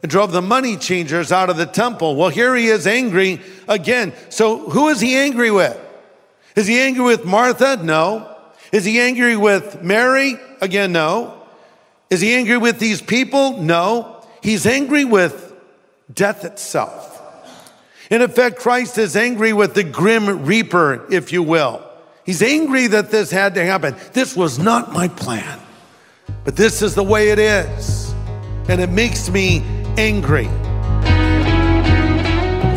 and 0.01 0.09
drove 0.09 0.31
the 0.31 0.41
money 0.41 0.77
changers 0.77 1.31
out 1.31 1.50
of 1.50 1.57
the 1.57 1.65
temple. 1.65 2.15
Well, 2.15 2.29
here 2.29 2.55
he 2.55 2.67
is 2.67 2.88
angry 2.88 3.41
again. 3.67 4.13
So 4.29 4.69
who 4.69 4.89
is 4.89 5.01
he 5.01 5.15
angry 5.15 5.51
with? 5.51 5.77
Is 6.55 6.67
he 6.67 6.79
angry 6.79 7.03
with 7.03 7.25
Martha? 7.25 7.77
No. 7.83 8.38
Is 8.71 8.85
he 8.85 8.99
angry 8.99 9.35
with 9.35 9.81
Mary? 9.81 10.35
Again, 10.61 10.91
no. 10.91 11.41
Is 12.09 12.21
he 12.21 12.33
angry 12.33 12.57
with 12.57 12.79
these 12.79 13.01
people? 13.01 13.57
No. 13.57 14.23
He's 14.41 14.65
angry 14.65 15.05
with 15.05 15.53
death 16.13 16.45
itself. 16.45 17.07
In 18.09 18.21
effect, 18.21 18.57
Christ 18.57 18.97
is 18.97 19.15
angry 19.15 19.53
with 19.53 19.75
the 19.75 19.83
grim 19.83 20.45
reaper, 20.45 21.05
if 21.11 21.31
you 21.31 21.43
will. 21.43 21.83
He's 22.25 22.41
angry 22.41 22.88
that 22.88 23.11
this 23.11 23.31
had 23.31 23.55
to 23.55 23.65
happen. 23.65 23.95
This 24.13 24.35
was 24.35 24.59
not 24.59 24.91
my 24.91 25.07
plan, 25.07 25.59
but 26.43 26.55
this 26.55 26.81
is 26.81 26.95
the 26.95 27.03
way 27.03 27.29
it 27.29 27.39
is. 27.39 28.13
And 28.67 28.81
it 28.81 28.89
makes 28.89 29.29
me 29.29 29.63
angry. 29.97 30.47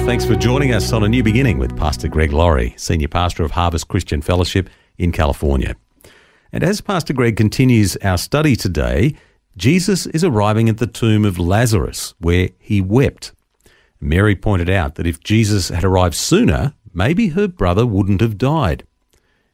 Thanks 0.04 0.24
for 0.24 0.34
joining 0.34 0.72
us 0.72 0.92
on 0.92 1.04
A 1.04 1.08
New 1.08 1.22
Beginning 1.22 1.58
with 1.58 1.76
Pastor 1.76 2.08
Greg 2.08 2.32
Laurie, 2.32 2.74
Senior 2.76 3.08
Pastor 3.08 3.44
of 3.44 3.52
Harvest 3.52 3.88
Christian 3.88 4.20
Fellowship 4.20 4.68
in 4.98 5.12
California. 5.12 5.76
And 6.52 6.62
as 6.62 6.82
Pastor 6.82 7.14
Greg 7.14 7.36
continues 7.36 7.96
our 8.02 8.18
study 8.18 8.56
today, 8.56 9.14
Jesus 9.56 10.04
is 10.06 10.22
arriving 10.22 10.68
at 10.68 10.76
the 10.76 10.86
tomb 10.86 11.24
of 11.24 11.38
Lazarus, 11.38 12.14
where 12.18 12.50
he 12.58 12.82
wept. 12.82 13.32
Mary 14.00 14.36
pointed 14.36 14.68
out 14.68 14.96
that 14.96 15.06
if 15.06 15.20
Jesus 15.20 15.70
had 15.70 15.82
arrived 15.82 16.14
sooner, 16.14 16.74
maybe 16.92 17.28
her 17.28 17.48
brother 17.48 17.86
wouldn't 17.86 18.20
have 18.20 18.36
died. 18.36 18.86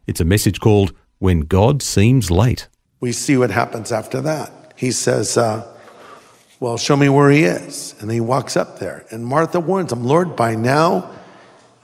It's 0.09 0.21
a 0.21 0.25
message 0.25 0.59
called 0.59 0.93
When 1.21 1.41
God 1.43 1.83
Seems 1.83 2.33
Late. 2.33 2.67
We 2.99 3.13
see 3.13 3.37
what 3.37 3.53
happens 3.53 3.93
after 3.93 4.21
that. 4.23 4.73
He 4.75 4.91
says, 4.91 5.37
uh, 5.37 5.73
Well, 6.59 6.79
show 6.79 6.97
me 6.97 7.09
where 7.09 7.31
he 7.31 7.45
is. 7.45 7.95
And 8.01 8.11
he 8.11 8.21
walks 8.21 8.57
up 8.57 8.81
there. 8.81 9.07
And 9.11 9.25
Martha 9.25 9.61
warns 9.61 9.93
him, 9.93 10.03
Lord, 10.03 10.35
by 10.35 10.57
now 10.57 11.09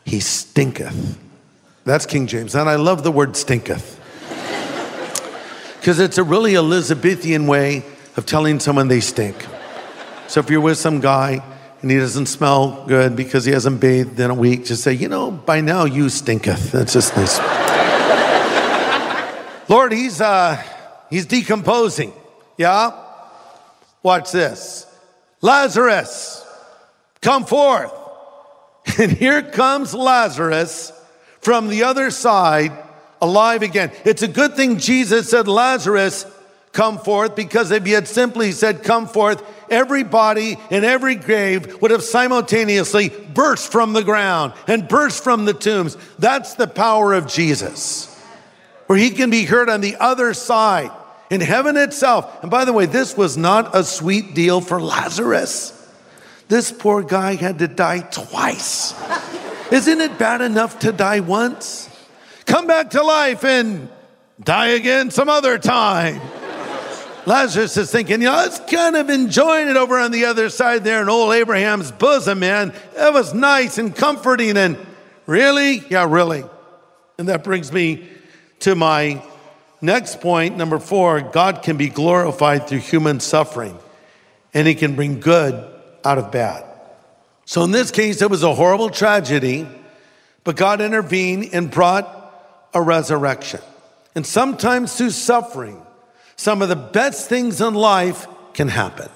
he 0.05 0.19
stinketh. 0.19 1.19
That's 1.85 2.05
King 2.05 2.27
James. 2.27 2.57
And 2.57 2.69
I 2.69 2.75
love 2.77 3.05
the 3.05 3.13
word 3.13 3.37
stinketh 3.37 4.01
because 5.85 6.01
it's 6.01 6.17
a 6.17 6.25
really 6.25 6.57
Elizabethan 6.57 7.47
way 7.47 7.85
of 8.17 8.25
telling 8.25 8.59
someone 8.59 8.89
they 8.89 9.01
stink. 9.01 9.37
So 10.29 10.41
if 10.41 10.49
you're 10.49 10.63
with 10.63 10.79
some 10.79 11.01
guy 11.01 11.45
and 11.83 11.91
he 11.91 11.99
doesn't 11.99 12.25
smell 12.25 12.87
good 12.87 13.15
because 13.15 13.45
he 13.45 13.53
hasn't 13.53 13.83
bathed 13.83 14.19
in 14.19 14.31
a 14.31 14.35
week, 14.35 14.65
just 14.65 14.83
say, 14.83 14.95
you 14.95 15.11
know, 15.11 15.31
by 15.31 15.61
now 15.61 15.85
you 15.85 16.09
stinketh. 16.09 16.73
That's 16.73 16.95
just 16.95 17.15
nice. 17.15 17.39
Lord, 19.69 19.93
he's 19.93 20.23
uh 20.23 20.57
he's 21.11 21.27
decomposing. 21.27 22.15
Yeah? 22.57 22.93
Watch 24.03 24.33
this. 24.33 24.87
Lazarus, 25.43 26.47
come 27.21 27.45
forth. 27.45 27.93
And 28.99 29.13
here 29.13 29.43
comes 29.43 29.93
Lazarus 29.93 30.95
from 31.43 31.69
the 31.69 31.85
other 31.85 32.11
side 32.11 32.73
alive 33.25 33.63
again. 33.63 33.91
It's 34.05 34.23
a 34.23 34.29
good 34.29 34.55
thing 34.55 34.79
Jesus 34.79 35.31
said, 35.31 35.49
Lazarus, 35.49 36.27
come 36.73 36.99
forth, 36.99 37.35
because 37.35 37.71
if 37.71 37.87
he 37.87 37.93
had 37.93 38.07
simply 38.07 38.53
said, 38.53 38.83
come 38.83 39.07
forth, 39.07 39.43
everybody 39.71 40.57
in 40.71 40.85
every 40.85 41.15
grave 41.15 41.81
would 41.81 41.91
have 41.91 42.03
simultaneously 42.03 43.09
burst 43.09 43.73
from 43.73 43.93
the 43.93 44.05
ground 44.05 44.53
and 44.67 44.89
burst 44.89 45.25
from 45.25 45.45
the 45.45 45.55
tombs. 45.55 45.97
That's 46.19 46.55
the 46.55 46.67
power 46.67 47.13
of 47.13 47.27
Jesus, 47.27 48.15
where 48.87 48.99
he 48.99 49.11
can 49.11 49.31
be 49.31 49.45
heard 49.45 49.69
on 49.69 49.81
the 49.81 49.97
other 49.99 50.35
side 50.35 50.91
in 51.31 51.41
heaven 51.41 51.77
itself. 51.77 52.43
And 52.43 52.51
by 52.51 52.65
the 52.65 52.73
way, 52.73 52.87
this 52.87 53.17
was 53.17 53.37
not 53.37 53.75
a 53.75 53.85
sweet 53.85 54.35
deal 54.35 54.61
for 54.61 54.81
Lazarus. 54.81 55.71
This 56.49 56.71
poor 56.71 57.03
guy 57.03 57.37
had 57.37 57.61
to 57.61 57.69
die 57.69 58.01
twice. 58.01 58.95
Isn't 59.73 60.01
it 60.01 60.19
bad 60.19 60.43
enough 60.43 60.81
to 60.81 60.93
die 60.93 61.21
once? 61.21 61.89
Come 62.47 62.67
back 62.67 62.91
to 62.91 63.03
life 63.03 63.45
and 63.45 63.89
die 64.43 64.69
again 64.69 65.11
some 65.11 65.29
other 65.29 65.59
time. 65.59 66.21
Lazarus 67.27 67.77
is 67.79 67.91
thinking, 67.91 68.21
you 68.21 68.27
know, 68.27 68.35
I 68.35 68.47
was 68.47 68.61
kind 68.71 68.97
of 68.97 69.09
enjoying 69.09 69.69
it 69.69 69.77
over 69.77 69.99
on 69.99 70.11
the 70.11 70.27
other 70.27 70.51
side 70.51 70.85
there 70.85 71.01
in 71.01 71.09
old 71.09 71.33
Abraham's 71.33 71.91
bosom, 71.91 72.41
man. 72.41 72.75
That 72.97 73.15
was 73.15 73.33
nice 73.33 73.79
and 73.79 73.97
comforting. 73.97 74.59
And 74.59 74.77
really? 75.27 75.83
Yeah, 75.89 76.07
really. 76.07 76.45
And 77.17 77.29
that 77.29 77.43
brings 77.43 77.73
me 77.73 78.09
to 78.61 78.75
my 78.75 79.23
next 79.81 80.21
point, 80.21 80.57
number 80.57 80.79
four 80.79 81.21
God 81.21 81.63
can 81.63 81.77
be 81.77 81.89
glorified 81.89 82.67
through 82.67 82.79
human 82.79 83.21
suffering, 83.21 83.79
and 84.53 84.67
he 84.67 84.75
can 84.75 84.97
bring 84.97 85.21
good 85.21 85.55
out 86.05 86.19
of 86.19 86.31
bad. 86.31 86.65
So 87.47 87.63
in 87.65 87.71
this 87.71 87.91
case, 87.91 88.23
it 88.23 88.31
was 88.31 88.43
a 88.43 88.55
horrible 88.55 88.91
tragedy, 88.91 89.67
but 90.45 90.57
God 90.57 90.81
intervened 90.81 91.51
and 91.53 91.71
brought 91.71 92.24
a 92.75 92.83
resurrection. 92.83 93.61
And 94.15 94.27
sometimes 94.27 94.97
through 94.97 95.11
suffering, 95.11 95.81
some 96.37 96.63
of 96.63 96.69
the 96.69 96.77
best 96.77 97.29
things 97.29 97.61
in 97.61 97.75
life 97.75 98.27
can 98.53 98.69
happen. 98.69 99.09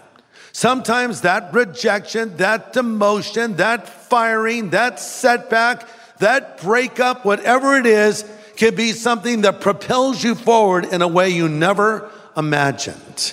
Sometimes 0.52 1.20
that 1.20 1.52
rejection, 1.52 2.36
that 2.38 2.72
demotion, 2.72 3.56
that 3.58 3.88
firing, 3.88 4.70
that 4.70 4.98
setback, 4.98 5.86
that 6.18 6.60
breakup, 6.60 7.24
whatever 7.24 7.76
it 7.76 7.86
is, 7.86 8.24
can 8.56 8.74
be 8.74 8.90
something 8.92 9.42
that 9.42 9.60
propels 9.60 10.24
you 10.24 10.34
forward 10.34 10.84
in 10.84 11.00
a 11.00 11.06
way 11.06 11.30
you 11.30 11.48
never 11.48 12.10
imagined. 12.36 13.32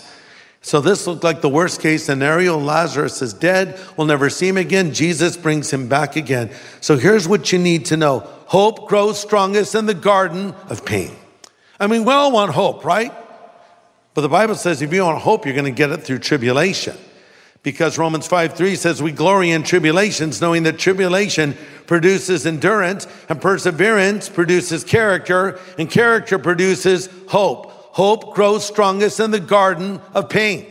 So 0.66 0.82
this 0.82 1.06
looked 1.06 1.24
like 1.24 1.42
the 1.42 1.48
worst 1.48 1.80
case 1.80 2.04
scenario. 2.06 2.58
Lazarus 2.58 3.22
is 3.22 3.34
dead. 3.34 3.80
We'll 3.96 4.08
never 4.08 4.32
see 4.32 4.48
him 4.48 4.58
again. 4.58 4.96
Jesus 4.96 5.38
brings 5.38 5.72
him 5.72 5.88
back 5.88 6.16
again. 6.16 6.50
So 6.82 6.98
here's 6.98 7.28
what 7.28 7.52
you 7.52 7.60
need 7.60 7.86
to 7.86 7.98
know. 7.98 8.22
Hope 8.48 8.90
grows 8.90 9.22
strongest 9.22 9.76
in 9.76 9.86
the 9.86 9.94
garden 9.94 10.56
of 10.68 10.84
pain. 10.84 11.12
I 11.80 11.86
mean, 11.86 12.04
we 12.04 12.12
all 12.12 12.32
want 12.32 12.52
hope, 12.52 12.84
right? 12.84 13.14
But 14.16 14.22
the 14.22 14.30
Bible 14.30 14.56
says 14.56 14.82
if 14.82 14.92
you 14.92 15.04
want 15.04 15.22
hope, 15.22 15.46
you're 15.46 15.54
going 15.54 15.66
to 15.66 15.72
get 15.72 15.92
it 15.92 15.98
through 15.98 16.18
tribulation. 16.18 16.98
Because 17.62 18.00
Romans 18.00 18.26
5 18.26 18.56
3 18.56 18.76
says, 18.76 19.04
We 19.04 19.12
glory 19.12 19.52
in 19.52 19.62
tribulations, 19.62 20.42
knowing 20.42 20.64
that 20.64 20.80
tribulation 20.80 21.56
produces 21.86 22.48
endurance, 22.48 23.06
and 23.30 23.40
perseverance 23.40 24.30
produces 24.30 24.84
character, 24.84 25.60
and 25.78 25.92
character 25.92 26.40
produces 26.40 27.08
hope. 27.28 27.75
Hope 27.96 28.36
grows 28.36 28.66
strongest 28.66 29.22
in 29.22 29.32
the 29.32 29.40
garden 29.40 30.02
of 30.14 30.28
pain. 30.28 30.66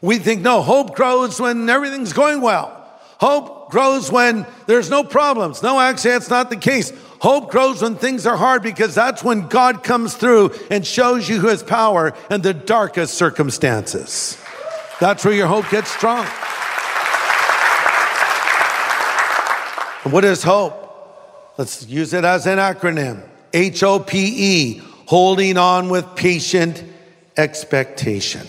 We 0.00 0.16
think, 0.16 0.40
no, 0.40 0.62
hope 0.62 0.96
grows 0.96 1.38
when 1.38 1.68
everything's 1.68 2.14
going 2.14 2.40
well. 2.40 2.70
Hope 3.18 3.70
grows 3.70 4.10
when 4.10 4.46
there's 4.66 4.88
no 4.88 5.04
problems. 5.04 5.62
No, 5.62 5.78
actually, 5.78 6.12
that's 6.12 6.30
not 6.30 6.48
the 6.48 6.56
case. 6.56 6.90
Hope 7.20 7.50
grows 7.50 7.82
when 7.82 7.96
things 7.96 8.24
are 8.24 8.38
hard 8.38 8.62
because 8.62 8.94
that's 8.94 9.22
when 9.22 9.46
God 9.48 9.84
comes 9.84 10.16
through 10.16 10.52
and 10.70 10.86
shows 10.86 11.28
you 11.28 11.42
his 11.42 11.62
power 11.62 12.14
in 12.30 12.40
the 12.40 12.54
darkest 12.54 13.12
circumstances. 13.12 14.38
That's 15.00 15.22
where 15.22 15.34
your 15.34 15.48
hope 15.48 15.68
gets 15.68 15.90
strong. 15.90 16.24
What 20.10 20.24
is 20.24 20.42
hope? 20.42 20.80
Let's 21.58 21.86
use 21.86 22.14
it 22.14 22.24
as 22.24 22.46
an 22.46 22.56
acronym 22.56 23.22
H 23.52 23.82
O 23.82 23.98
P 23.98 24.32
E, 24.36 24.82
holding 25.06 25.56
on 25.56 25.88
with 25.88 26.14
patient 26.16 26.82
expectation. 27.36 28.46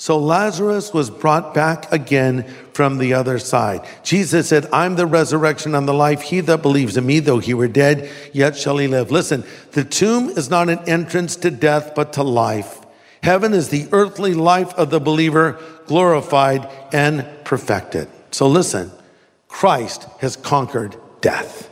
So 0.00 0.16
Lazarus 0.18 0.94
was 0.94 1.10
brought 1.10 1.54
back 1.54 1.90
again 1.90 2.44
from 2.72 2.98
the 2.98 3.14
other 3.14 3.40
side. 3.40 3.84
Jesus 4.04 4.48
said, 4.48 4.68
I'm 4.72 4.94
the 4.94 5.06
resurrection 5.06 5.74
and 5.74 5.88
the 5.88 5.94
life. 5.94 6.22
He 6.22 6.40
that 6.40 6.62
believes 6.62 6.96
in 6.96 7.04
me, 7.04 7.18
though 7.18 7.40
he 7.40 7.52
were 7.52 7.66
dead, 7.66 8.08
yet 8.32 8.56
shall 8.56 8.78
he 8.78 8.86
live. 8.86 9.10
Listen, 9.10 9.42
the 9.72 9.82
tomb 9.82 10.28
is 10.30 10.48
not 10.48 10.68
an 10.68 10.78
entrance 10.88 11.34
to 11.36 11.50
death, 11.50 11.96
but 11.96 12.12
to 12.12 12.22
life. 12.22 12.80
Heaven 13.24 13.52
is 13.52 13.70
the 13.70 13.88
earthly 13.90 14.34
life 14.34 14.72
of 14.74 14.90
the 14.90 15.00
believer, 15.00 15.60
glorified 15.86 16.70
and 16.92 17.26
perfected. 17.42 18.08
So 18.30 18.46
listen, 18.46 18.92
Christ 19.48 20.06
has 20.20 20.36
conquered 20.36 20.96
death. 21.20 21.68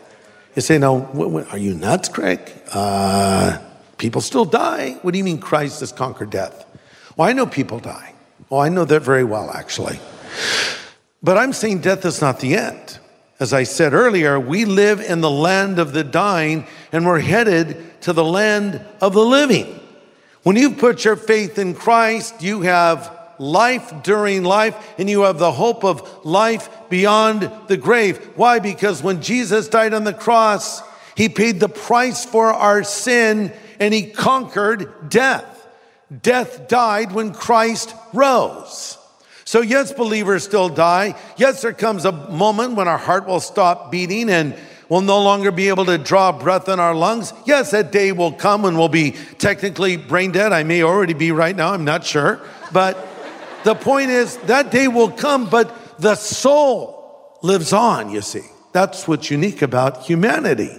You 0.57 0.63
say, 0.63 0.79
no, 0.79 1.47
are 1.53 1.59
you 1.59 1.75
nuts, 1.75 2.09
Greg? 2.09 2.41
Uh, 2.73 3.59
people 3.99 4.21
still 4.21 4.45
die. 4.45 4.99
What 5.03 5.13
do 5.13 5.19
you 5.19 5.25
mean 5.25 5.39
Christ 5.39 5.81
has 5.81 5.93
conquered 5.93 6.31
death? 6.31 6.65
Well, 7.17 7.29
I 7.29 7.33
know 7.33 7.47
people 7.47 7.79
die. 7.79 8.15
Oh, 8.51 8.59
I 8.59 8.69
know 8.69 8.85
that 8.85 9.01
very 9.01 9.25
well, 9.25 9.51
actually. 9.51 9.99
But 11.23 11.39
I'm 11.39 11.53
saying 11.53 11.81
death 11.81 12.05
is 12.05 12.21
not 12.21 12.41
the 12.41 12.57
end. 12.57 12.99
As 13.41 13.53
I 13.53 13.65
said 13.65 13.93
earlier, 13.93 14.39
we 14.39 14.65
live 14.65 15.01
in 15.01 15.21
the 15.21 15.31
land 15.31 15.79
of 15.79 15.93
the 15.93 16.05
dying 16.05 16.67
and 16.93 17.05
we're 17.05 17.21
headed 17.21 18.01
to 18.03 18.13
the 18.13 18.25
land 18.25 18.81
of 19.01 19.13
the 19.13 19.25
living. 19.25 19.81
When 20.43 20.57
you 20.57 20.71
put 20.71 21.05
your 21.05 21.17
faith 21.17 21.59
in 21.59 21.75
Christ, 21.75 22.41
you 22.43 22.63
have 22.63 23.13
life 23.39 23.93
during 24.03 24.45
life 24.45 24.77
and 24.99 25.11
you 25.11 25.23
have 25.23 25.39
the 25.39 25.53
hope 25.53 25.85
of 25.85 26.25
life 26.25 26.69
beyond 26.89 27.51
the 27.67 27.77
grave. 27.77 28.19
Why? 28.37 28.59
Because 28.59 29.03
when 29.03 29.21
Jesus 29.21 29.69
died 29.69 29.93
on 29.93 30.05
the 30.05 30.15
cross, 30.15 30.83
he 31.17 31.29
paid 31.29 31.61
the 31.61 31.69
price 31.69 32.25
for 32.25 32.53
our 32.53 32.85
sin 32.85 33.53
and 33.81 33.93
he 33.93 34.11
conquered 34.11 35.09
death. 35.09 35.69
Death 36.23 36.69
died 36.69 37.13
when 37.13 37.33
Christ 37.33 37.95
rose. 38.13 38.99
So, 39.45 39.61
yes, 39.61 39.93
believers 39.93 40.45
still 40.45 40.69
die. 40.69 41.15
Yes, 41.37 41.63
there 41.63 41.73
comes 41.73 42.05
a 42.05 42.13
moment 42.13 42.75
when 42.75 42.89
our 42.89 42.99
heart 42.99 43.27
will 43.27 43.41
stop 43.41 43.93
beating 43.93 44.29
and 44.29 44.57
we'll 44.89 45.03
no 45.03 45.23
longer 45.23 45.51
be 45.53 45.69
able 45.69 45.85
to 45.87 45.99
draw 45.99 46.33
breath 46.33 46.69
in 46.69 46.81
our 46.81 46.95
lungs. 46.95 47.33
Yes, 47.45 47.71
that 47.71 47.93
day 47.93 48.13
will 48.13 48.33
come 48.33 48.63
when 48.63 48.77
we'll 48.77 48.89
be 48.89 49.13
technically 49.39 49.97
brain 49.97 50.33
dead. 50.33 50.53
I 50.53 50.63
may 50.65 50.83
already 50.83 51.15
be 51.15 51.31
right 51.31 51.55
now, 51.55 51.73
I'm 51.73 51.85
not 51.85 52.05
sure. 52.05 52.41
But 52.73 52.97
The 53.67 53.75
point 53.75 54.11
is 54.11 54.37
that 54.47 54.71
day 54.71 54.87
will 54.87 55.11
come, 55.11 55.51
but 55.51 55.99
the 55.99 56.15
soul 56.15 57.37
lives 57.43 57.73
on, 57.73 58.11
you 58.11 58.21
see. 58.21 58.45
That's 58.71 59.09
what's 59.09 59.29
unique 59.29 59.61
about 59.61 60.05
humanity. 60.05 60.71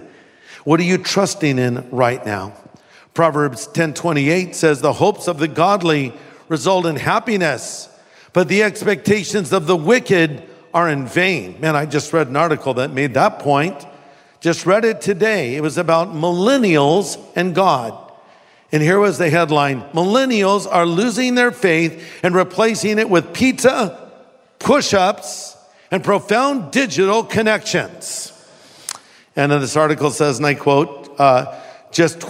What 0.64 0.80
are 0.80 0.84
you 0.84 0.96
trusting 0.96 1.58
in 1.58 1.86
right 1.90 2.24
now? 2.24 2.54
Proverbs 3.18 3.66
10:28 3.72 4.54
says 4.54 4.80
the 4.80 4.92
hopes 4.92 5.26
of 5.26 5.40
the 5.40 5.48
godly 5.48 6.12
result 6.48 6.86
in 6.86 6.94
happiness, 6.94 7.88
but 8.32 8.46
the 8.46 8.62
expectations 8.62 9.52
of 9.52 9.66
the 9.66 9.74
wicked 9.74 10.44
are 10.72 10.88
in 10.88 11.04
vain. 11.04 11.56
Man, 11.58 11.74
I 11.74 11.84
just 11.84 12.12
read 12.12 12.28
an 12.28 12.36
article 12.36 12.74
that 12.74 12.92
made 12.92 13.14
that 13.14 13.40
point. 13.40 13.74
Just 14.38 14.66
read 14.66 14.84
it 14.84 15.00
today. 15.00 15.56
It 15.56 15.62
was 15.62 15.78
about 15.78 16.14
millennials 16.14 17.18
and 17.34 17.56
God. 17.56 17.92
And 18.70 18.84
here 18.84 19.00
was 19.00 19.18
the 19.18 19.30
headline 19.30 19.82
Millennials 19.92 20.68
are 20.70 20.86
losing 20.86 21.34
their 21.34 21.50
faith 21.50 22.00
and 22.22 22.36
replacing 22.36 23.00
it 23.00 23.10
with 23.10 23.34
pizza, 23.34 24.12
push 24.60 24.94
ups, 24.94 25.56
and 25.90 26.04
profound 26.04 26.70
digital 26.70 27.24
connections. 27.24 28.32
And 29.34 29.50
then 29.50 29.60
this 29.60 29.74
article 29.74 30.12
says, 30.12 30.38
and 30.38 30.46
I 30.46 30.54
quote, 30.54 31.18
uh, 31.18 31.60
just 31.90 32.20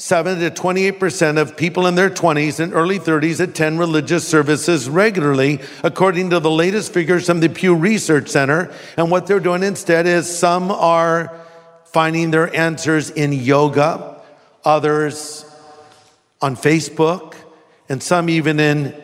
27 0.00 0.40
to 0.40 0.50
28% 0.50 1.36
of 1.38 1.58
people 1.58 1.86
in 1.86 1.94
their 1.94 2.08
20s 2.08 2.58
and 2.58 2.72
early 2.72 2.98
30s 2.98 3.38
attend 3.38 3.78
religious 3.78 4.26
services 4.26 4.88
regularly, 4.88 5.60
according 5.84 6.30
to 6.30 6.40
the 6.40 6.50
latest 6.50 6.94
figures 6.94 7.26
from 7.26 7.40
the 7.40 7.50
Pew 7.50 7.74
Research 7.74 8.30
Center. 8.30 8.72
And 8.96 9.10
what 9.10 9.26
they're 9.26 9.40
doing 9.40 9.62
instead 9.62 10.06
is 10.06 10.26
some 10.26 10.70
are 10.70 11.38
finding 11.84 12.30
their 12.30 12.54
answers 12.56 13.10
in 13.10 13.34
yoga, 13.34 14.22
others 14.64 15.44
on 16.40 16.56
Facebook, 16.56 17.34
and 17.90 18.02
some 18.02 18.30
even 18.30 18.58
in 18.58 18.98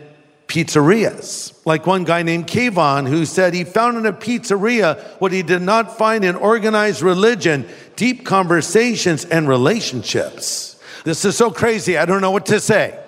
pizzerias. 0.47 1.61
Like 1.67 1.87
one 1.87 2.05
guy 2.05 2.23
named 2.23 2.47
Kayvon 2.47 3.07
who 3.07 3.27
said 3.27 3.53
he 3.53 3.65
found 3.65 3.99
in 3.99 4.07
a 4.07 4.15
pizzeria 4.15 4.99
what 5.21 5.31
he 5.31 5.43
did 5.43 5.61
not 5.61 5.99
find 5.99 6.25
in 6.25 6.37
organized 6.37 7.03
religion 7.03 7.69
deep 7.97 8.25
conversations 8.25 9.27
and 9.27 9.47
relationships. 9.47 10.76
This 11.07 11.25
is 11.25 11.37
so 11.37 11.53
crazy, 11.53 11.97
I 11.97 12.05
don't 12.05 12.21
know 12.21 12.33
what 12.33 12.47
to 12.47 12.59
say, 12.59 12.99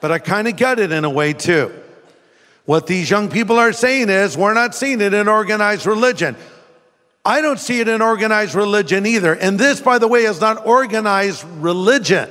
but 0.00 0.10
I 0.10 0.18
kind 0.18 0.48
of 0.48 0.56
get 0.56 0.78
it 0.78 0.90
in 0.90 1.04
a 1.04 1.10
way 1.10 1.34
too. 1.34 1.74
What 2.64 2.86
these 2.86 3.10
young 3.10 3.28
people 3.28 3.58
are 3.58 3.74
saying 3.74 4.08
is, 4.08 4.34
we're 4.34 4.54
not 4.54 4.74
seeing 4.74 5.02
it 5.02 5.12
in 5.12 5.28
organized 5.28 5.84
religion. 5.84 6.36
I 7.22 7.42
don't 7.42 7.60
see 7.60 7.80
it 7.80 7.88
in 7.88 8.00
organized 8.00 8.54
religion 8.54 9.04
either. 9.04 9.34
And 9.34 9.58
this, 9.58 9.78
by 9.78 9.98
the 9.98 10.08
way, 10.08 10.24
is 10.24 10.40
not 10.40 10.66
organized 10.66 11.44
religion. 11.58 12.30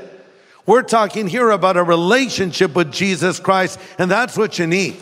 We're 0.65 0.82
talking 0.82 1.27
here 1.27 1.51
about 1.51 1.77
a 1.77 1.84
relationship 1.84 2.74
with 2.74 2.91
Jesus 2.91 3.39
Christ, 3.39 3.79
and 4.00 4.10
that's 4.10 4.36
what 4.36 4.58
you 4.58 4.65
need. 4.65 4.96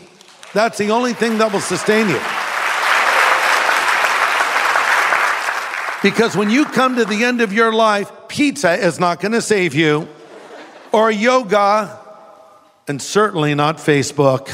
That's 0.54 0.78
the 0.78 0.92
only 0.92 1.14
thing 1.14 1.38
that 1.38 1.54
will 1.54 1.62
sustain 1.62 2.10
you. 2.10 2.20
Because 6.02 6.36
when 6.36 6.50
you 6.50 6.66
come 6.66 6.96
to 6.96 7.06
the 7.06 7.24
end 7.24 7.42
of 7.42 7.54
your 7.54 7.72
life, 7.72 8.12
pizza 8.28 8.74
is 8.74 9.00
not 9.00 9.20
going 9.20 9.34
to 9.34 9.42
save 9.42 9.76
you, 9.76 10.08
or 10.92 11.12
yoga, 11.12 12.00
and 12.88 13.02
certainly 13.02 13.54
not 13.54 13.78
Facebook, 13.78 14.52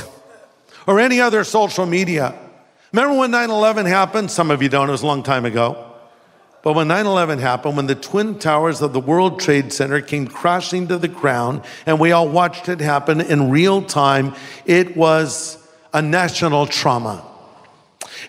or 0.85 0.99
any 0.99 1.21
other 1.21 1.43
social 1.43 1.85
media. 1.85 2.37
Remember 2.91 3.17
when 3.17 3.31
9 3.31 3.49
11 3.49 3.85
happened? 3.85 4.29
Some 4.29 4.51
of 4.51 4.61
you 4.61 4.69
don't, 4.69 4.89
it 4.89 4.91
was 4.91 5.03
a 5.03 5.07
long 5.07 5.23
time 5.23 5.45
ago. 5.45 5.83
But 6.63 6.73
when 6.73 6.89
9 6.89 7.05
11 7.05 7.39
happened, 7.39 7.77
when 7.77 7.87
the 7.87 7.95
twin 7.95 8.39
towers 8.39 8.81
of 8.81 8.91
the 8.91 8.99
World 8.99 9.39
Trade 9.39 9.71
Center 9.71 10.01
came 10.01 10.27
crashing 10.27 10.89
to 10.89 10.97
the 10.97 11.07
ground, 11.07 11.61
and 11.85 11.97
we 11.97 12.11
all 12.11 12.27
watched 12.27 12.67
it 12.67 12.81
happen 12.81 13.21
in 13.21 13.49
real 13.49 13.81
time, 13.81 14.35
it 14.65 14.97
was 14.97 15.57
a 15.93 16.01
national 16.01 16.67
trauma. 16.67 17.25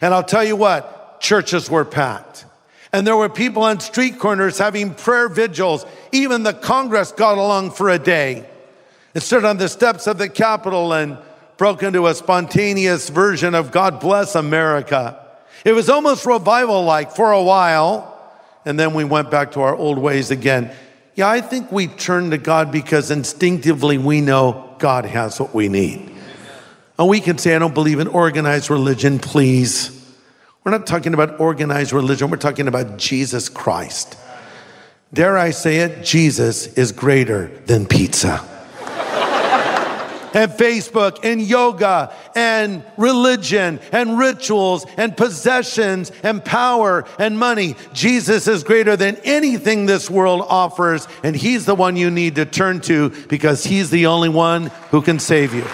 And 0.01 0.15
I'll 0.15 0.23
tell 0.23 0.45
you 0.45 0.55
what, 0.55 1.21
churches 1.21 1.69
were 1.69 1.85
packed. 1.85 2.45
And 2.93 3.07
there 3.07 3.17
were 3.17 3.29
people 3.29 3.63
on 3.63 3.81
street 3.81 4.19
corners 4.19 4.59
having 4.59 4.95
prayer 4.95 5.29
vigils. 5.29 5.85
Even 6.13 6.43
the 6.43 6.55
Congress 6.55 7.13
got 7.13 7.39
along 7.39 7.73
for 7.73 7.91
a 7.91 7.99
day 7.99 8.49
and 9.15 9.23
stood 9.23 9.45
on 9.45 9.59
the 9.59 9.69
steps 9.69 10.07
of 10.07 10.19
the 10.19 10.29
Capitol 10.29 10.93
and 10.93 11.19
broke 11.57 11.83
into 11.83 12.07
a 12.07 12.15
spontaneous 12.15 13.09
version 13.09 13.55
of 13.55 13.71
God 13.71 14.01
Bless 14.01 14.35
America. 14.35 15.23
It 15.65 15.73
was 15.73 15.91
almost 15.91 16.25
revival 16.25 16.85
like 16.85 17.15
for 17.15 17.33
a 17.33 17.43
while 17.43 18.15
and 18.69 18.79
then 18.79 18.93
we 18.93 19.03
went 19.03 19.31
back 19.31 19.53
to 19.53 19.63
our 19.63 19.75
old 19.75 19.99
ways 19.99 20.31
again. 20.31 20.71
Yeah, 21.15 21.29
I 21.29 21.41
think 21.41 21.73
we 21.73 21.87
turn 21.87 22.31
to 22.33 22.39
God 22.39 22.71
because 22.71 23.11
instinctively 23.11 23.97
we 23.97 24.21
know 24.21 24.75
God 24.79 25.07
has 25.07 25.41
what 25.41 25.55
we 25.55 25.69
need. 25.69 26.15
And 26.99 27.09
we 27.09 27.21
can 27.21 27.39
say, 27.39 27.57
I 27.57 27.59
don't 27.59 27.73
believe 27.73 27.99
in 27.99 28.09
organized 28.09 28.69
religion, 28.69 29.21
please. 29.21 29.98
We're 30.69 30.77
not 30.77 30.87
talking 30.87 31.15
about 31.15 31.41
organized 31.41 31.95
religion, 31.95 32.29
we're 32.29 32.37
talking 32.37 32.69
about 32.69 32.99
Jesus 32.99 33.49
Christ. 33.49 34.19
Dare 35.15 35.39
I 35.39 35.49
say 35.49 35.79
it? 35.79 36.05
Jesus 36.05 36.67
is 36.75 36.93
greater 36.93 37.47
than 37.65 37.87
pizza 37.87 38.47
and 40.35 40.51
Facebook 40.51 41.21
and 41.25 41.41
yoga 41.41 42.13
and 42.35 42.85
religion 42.99 43.81
and 43.93 44.19
rituals 44.19 44.85
and 44.99 45.17
possessions 45.17 46.13
and 46.23 46.45
power 46.45 47.07
and 47.19 47.39
money. 47.39 47.75
Jesus 47.95 48.47
is 48.47 48.63
greater 48.63 48.95
than 48.95 49.17
anything 49.25 49.87
this 49.87 50.11
world 50.11 50.45
offers, 50.47 51.09
and 51.23 51.35
He's 51.35 51.65
the 51.65 51.75
one 51.75 51.97
you 51.97 52.11
need 52.11 52.35
to 52.35 52.45
turn 52.45 52.83
to 52.83 53.09
because 53.29 53.65
He's 53.65 53.89
the 53.89 54.05
only 54.05 54.29
one 54.29 54.67
who 54.91 55.01
can 55.01 55.19
save 55.19 55.55
you. 55.55 55.65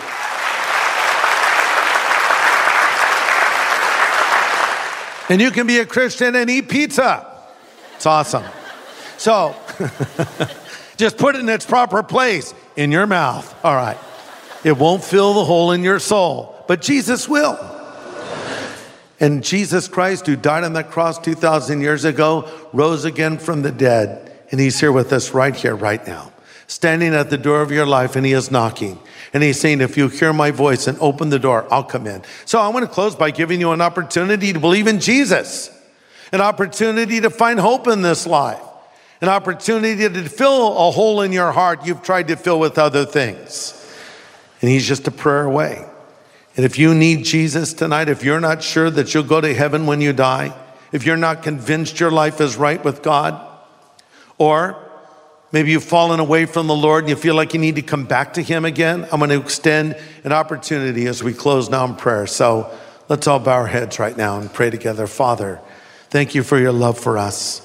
And 5.35 5.41
you 5.41 5.51
can 5.51 5.67
be 5.67 5.81
a 5.81 5.85
Christian 5.85 6.37
and 6.37 6.49
eat 6.49 6.69
pizza. 6.69 7.27
It's 7.97 8.07
awesome. 8.07 8.45
So, 9.17 9.57
just 10.97 11.19
put 11.19 11.35
it 11.35 11.41
in 11.41 11.49
its 11.49 11.67
proper 11.67 12.05
place 12.05 12.55
in 12.77 12.93
your 12.93 13.09
mouth. 13.09 13.53
All 13.65 13.75
right. 13.75 13.99
It 14.63 14.79
won't 14.79 15.03
fill 15.03 15.35
the 15.35 15.45
hole 15.45 15.73
in 15.73 15.83
your 15.83 15.99
soul, 15.99 16.55
but 16.69 16.81
Jesus 16.81 17.29
will. 17.29 17.59
And 19.19 19.43
Jesus 19.43 19.89
Christ, 19.89 20.29
who 20.29 20.37
died 20.37 20.63
on 20.63 20.75
that 20.75 20.93
cross 20.93 21.19
2,000 21.19 21.81
years 21.81 22.05
ago, 22.05 22.49
rose 22.73 23.05
again 23.05 23.39
from 23.39 23.63
the 23.63 23.73
dead. 23.73 24.39
And 24.53 24.61
he's 24.61 24.79
here 24.79 24.93
with 24.93 25.13
us 25.13 25.35
right 25.35 25.57
here, 25.57 25.75
right 25.75 26.07
now, 26.07 26.31
standing 26.67 27.15
at 27.15 27.31
the 27.31 27.39
door 27.39 27.61
of 27.61 27.71
your 27.71 27.87
life, 27.87 28.17
and 28.17 28.25
he 28.25 28.33
is 28.33 28.51
knocking. 28.51 28.99
And 29.33 29.43
he's 29.43 29.61
saying, 29.61 29.81
If 29.81 29.97
you 29.97 30.09
hear 30.09 30.33
my 30.33 30.51
voice 30.51 30.87
and 30.87 30.99
open 31.01 31.31
the 31.31 31.39
door, 31.39 31.67
I'll 31.71 31.85
come 31.85 32.07
in. 32.07 32.23
So 32.45 32.61
I 32.61 32.69
want 32.69 32.87
to 32.87 32.93
close 32.93 33.15
by 33.15 33.31
giving 33.31 33.61
you 33.61 33.73
an 33.73 33.81
opportunity 33.81 34.53
to 34.53 34.61
believe 34.61 34.87
in 34.87 35.01
Jesus, 35.01 35.71
an 36.33 36.41
opportunity 36.41 37.21
to 37.21 37.31
find 37.31 37.59
hope 37.59 37.87
in 37.89 38.03
this 38.03 38.27
life, 38.27 38.63
an 39.21 39.29
opportunity 39.29 40.09
to 40.09 40.29
fill 40.29 40.89
a 40.89 40.91
hole 40.91 41.21
in 41.21 41.33
your 41.33 41.53
heart 41.53 41.87
you've 41.87 42.03
tried 42.03 42.29
to 42.29 42.37
fill 42.37 42.61
with 42.61 42.79
other 42.79 43.05
things. 43.05 43.81
And 44.61 44.71
he's 44.71 44.87
just 44.87 45.07
a 45.07 45.11
prayer 45.11 45.45
away. 45.45 45.85
And 46.57 46.65
if 46.65 46.79
you 46.79 46.95
need 46.95 47.25
Jesus 47.25 47.73
tonight, 47.73 48.09
if 48.09 48.23
you're 48.23 48.41
not 48.41 48.63
sure 48.63 48.89
that 48.91 49.13
you'll 49.13 49.25
go 49.25 49.41
to 49.41 49.53
heaven 49.53 49.87
when 49.87 50.01
you 50.01 50.13
die, 50.13 50.57
if 50.93 51.05
you're 51.05 51.17
not 51.17 51.43
convinced 51.43 51.99
your 51.99 52.13
life 52.13 52.41
is 52.41 52.57
right 52.57 52.83
with 52.85 53.03
God, 53.03 53.41
or 54.39 54.84
maybe 55.55 55.71
you've 55.71 55.85
fallen 55.85 56.19
away 56.19 56.47
from 56.47 56.67
the 56.67 56.75
Lord 56.75 57.05
and 57.05 57.11
you 57.11 57.15
feel 57.15 57.37
like 57.37 57.55
you 57.55 57.61
need 57.61 57.77
to 57.77 57.83
come 57.83 58.05
back 58.05 58.35
to 58.35 58.43
Him 58.43 58.65
again, 58.65 59.07
I'm 59.13 59.21
going 59.21 59.31
to 59.31 59.41
extend 59.41 59.97
an 60.25 60.33
opportunity 60.33 61.07
as 61.07 61.23
we 61.23 61.33
close 61.33 61.71
now 61.71 61.85
in 61.85 61.95
prayer. 61.95 62.27
So 62.27 62.77
let's 63.09 63.29
all 63.29 63.39
bow 63.39 63.53
our 63.53 63.69
heads 63.69 64.01
right 64.01 64.17
now 64.17 64.41
and 64.41 64.53
pray 64.53 64.71
together. 64.71 65.07
Father, 65.07 65.61
thank 66.11 66.35
you 66.35 66.43
for 66.43 66.59
your 66.59 66.73
love 66.73 66.99
for 66.99 67.17
us. 67.17 67.61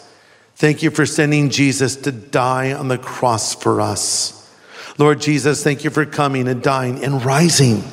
Thank 0.56 0.84
you 0.84 0.92
for 0.92 1.08
sending 1.08 1.50
Jesus 1.50 1.96
to 1.96 2.12
die 2.12 2.74
on 2.74 2.90
the 2.90 3.00
cross 3.00 3.56
for 3.56 3.82
us. 3.82 4.36
Lord 5.00 5.20
Jesus, 5.20 5.64
thank 5.64 5.84
you 5.84 5.90
for 5.90 6.06
coming 6.06 6.48
and 6.48 6.62
dying 6.62 7.04
and 7.04 7.26
rising. 7.26 7.84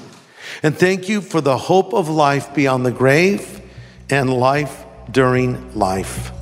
And 0.62 0.76
thank 0.76 1.08
you 1.08 1.22
for 1.22 1.40
the 1.40 1.56
hope 1.56 1.94
of 1.94 2.10
life 2.10 2.54
beyond 2.54 2.84
the 2.84 2.90
grave 2.90 3.62
and 4.10 4.28
life 4.28 4.84
during 5.10 5.74
life. 5.74 6.32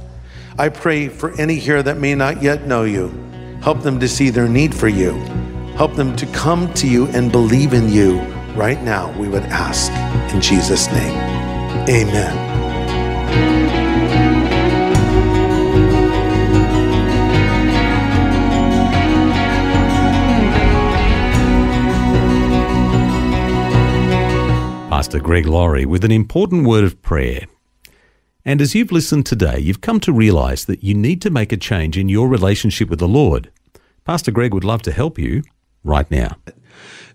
I 0.58 0.70
pray 0.70 1.08
for 1.08 1.38
any 1.40 1.56
here 1.56 1.82
that 1.82 1.98
may 1.98 2.16
not 2.16 2.42
yet 2.42 2.66
know 2.66 2.82
you. 2.82 3.33
Help 3.64 3.80
them 3.80 3.98
to 3.98 4.06
see 4.06 4.28
their 4.28 4.46
need 4.46 4.74
for 4.74 4.88
you. 4.88 5.12
Help 5.78 5.94
them 5.94 6.14
to 6.16 6.26
come 6.26 6.70
to 6.74 6.86
you 6.86 7.06
and 7.08 7.32
believe 7.32 7.72
in 7.72 7.88
you 7.88 8.20
right 8.54 8.82
now, 8.82 9.10
we 9.18 9.26
would 9.26 9.44
ask. 9.44 9.90
In 10.34 10.40
Jesus' 10.42 10.86
name, 10.92 11.16
amen. 11.88 12.44
Pastor 24.90 25.20
Greg 25.20 25.46
Laurie 25.46 25.86
with 25.86 26.04
an 26.04 26.12
important 26.12 26.66
word 26.66 26.84
of 26.84 27.00
prayer. 27.00 27.46
And 28.44 28.60
as 28.60 28.74
you've 28.74 28.92
listened 28.92 29.24
today, 29.24 29.58
you've 29.58 29.80
come 29.80 30.00
to 30.00 30.12
realize 30.12 30.66
that 30.66 30.84
you 30.84 30.94
need 30.94 31.22
to 31.22 31.30
make 31.30 31.50
a 31.50 31.56
change 31.56 31.96
in 31.96 32.10
your 32.10 32.28
relationship 32.28 32.90
with 32.90 32.98
the 32.98 33.08
Lord. 33.08 33.50
Pastor 34.04 34.30
Greg 34.30 34.52
would 34.52 34.64
love 34.64 34.82
to 34.82 34.92
help 34.92 35.18
you 35.18 35.42
right 35.82 36.10
now. 36.10 36.36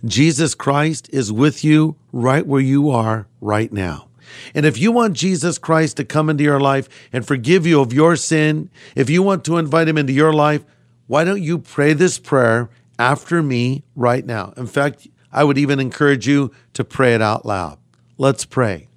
Jesus 0.06 0.56
Christ 0.56 1.08
is 1.14 1.32
with 1.32 1.64
you 1.64 1.98
right 2.12 2.46
where 2.48 2.62
you 2.62 2.90
are 2.90 3.28
right 3.42 3.72
now. 3.72 4.08
And 4.56 4.66
if 4.66 4.78
you 4.78 4.92
want 4.92 5.16
Jesus 5.16 5.60
Christ 5.60 5.98
to 5.98 6.06
come 6.06 6.30
into 6.30 6.44
your 6.44 6.60
life 6.60 6.90
and 7.14 7.26
forgive 7.26 7.68
you 7.68 7.80
of 7.80 7.94
your 7.94 8.16
sin, 8.16 8.72
if 8.96 9.10
you 9.10 9.22
want 9.22 9.46
to 9.46 9.58
invite 9.58 9.88
him 9.88 9.98
into 9.98 10.14
your 10.14 10.34
life, 10.34 10.64
why 11.06 11.24
don't 11.24 11.44
you 11.44 11.60
pray 11.60 11.94
this 11.94 12.18
prayer 12.18 12.70
after 12.98 13.44
me 13.44 13.84
right 13.96 14.26
now? 14.26 14.54
In 14.58 14.68
fact, 14.68 15.08
I 15.32 15.44
would 15.44 15.58
even 15.60 15.80
encourage 15.80 16.28
you 16.28 16.52
to 16.74 16.84
pray 16.84 17.14
it 17.14 17.22
out 17.22 17.46
loud. 17.46 17.78
Let's 18.18 18.46
pray. 18.46 18.88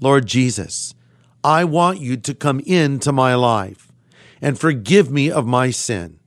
Lord 0.00 0.26
Jesus, 0.26 0.94
I 1.42 1.64
want 1.64 2.00
you 2.00 2.16
to 2.16 2.34
come 2.34 2.60
into 2.60 3.10
my 3.10 3.34
life 3.34 3.90
and 4.40 4.58
forgive 4.58 5.10
me 5.10 5.30
of 5.30 5.46
my 5.46 5.70
sin. 5.70 6.20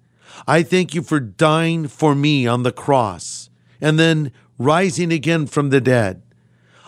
I 0.45 0.63
thank 0.63 0.93
you 0.93 1.01
for 1.01 1.19
dying 1.19 1.87
for 1.87 2.13
me 2.13 2.45
on 2.45 2.63
the 2.63 2.71
cross 2.71 3.49
and 3.79 3.97
then 3.97 4.31
rising 4.57 5.11
again 5.11 5.47
from 5.47 5.69
the 5.69 5.81
dead. 5.81 6.21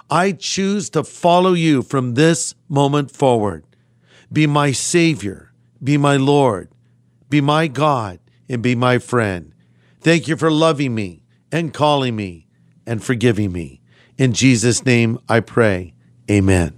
I 0.10 0.32
choose 0.32 0.90
to 0.92 1.04
follow 1.04 1.54
you 1.54 1.82
from 1.82 2.16
this 2.16 2.56
moment 2.68 3.12
forward. 3.12 3.64
Be 4.32 4.48
my 4.48 4.72
Savior, 4.72 5.54
be 5.84 5.98
my 5.98 6.18
Lord, 6.18 6.70
be 7.30 7.42
my 7.42 7.68
God, 7.68 8.20
and 8.48 8.62
be 8.62 8.76
my 8.76 8.98
friend. 8.98 9.54
Thank 10.02 10.28
you 10.28 10.36
for 10.36 10.52
loving 10.52 10.96
me 10.96 11.24
and 11.52 11.74
calling 11.74 12.16
me 12.16 12.48
and 12.86 13.04
forgiving 13.04 13.52
me. 13.52 13.82
In 14.18 14.34
Jesus' 14.34 14.86
name 14.86 15.20
I 15.30 15.40
pray. 15.40 15.94
Amen. 16.30 16.76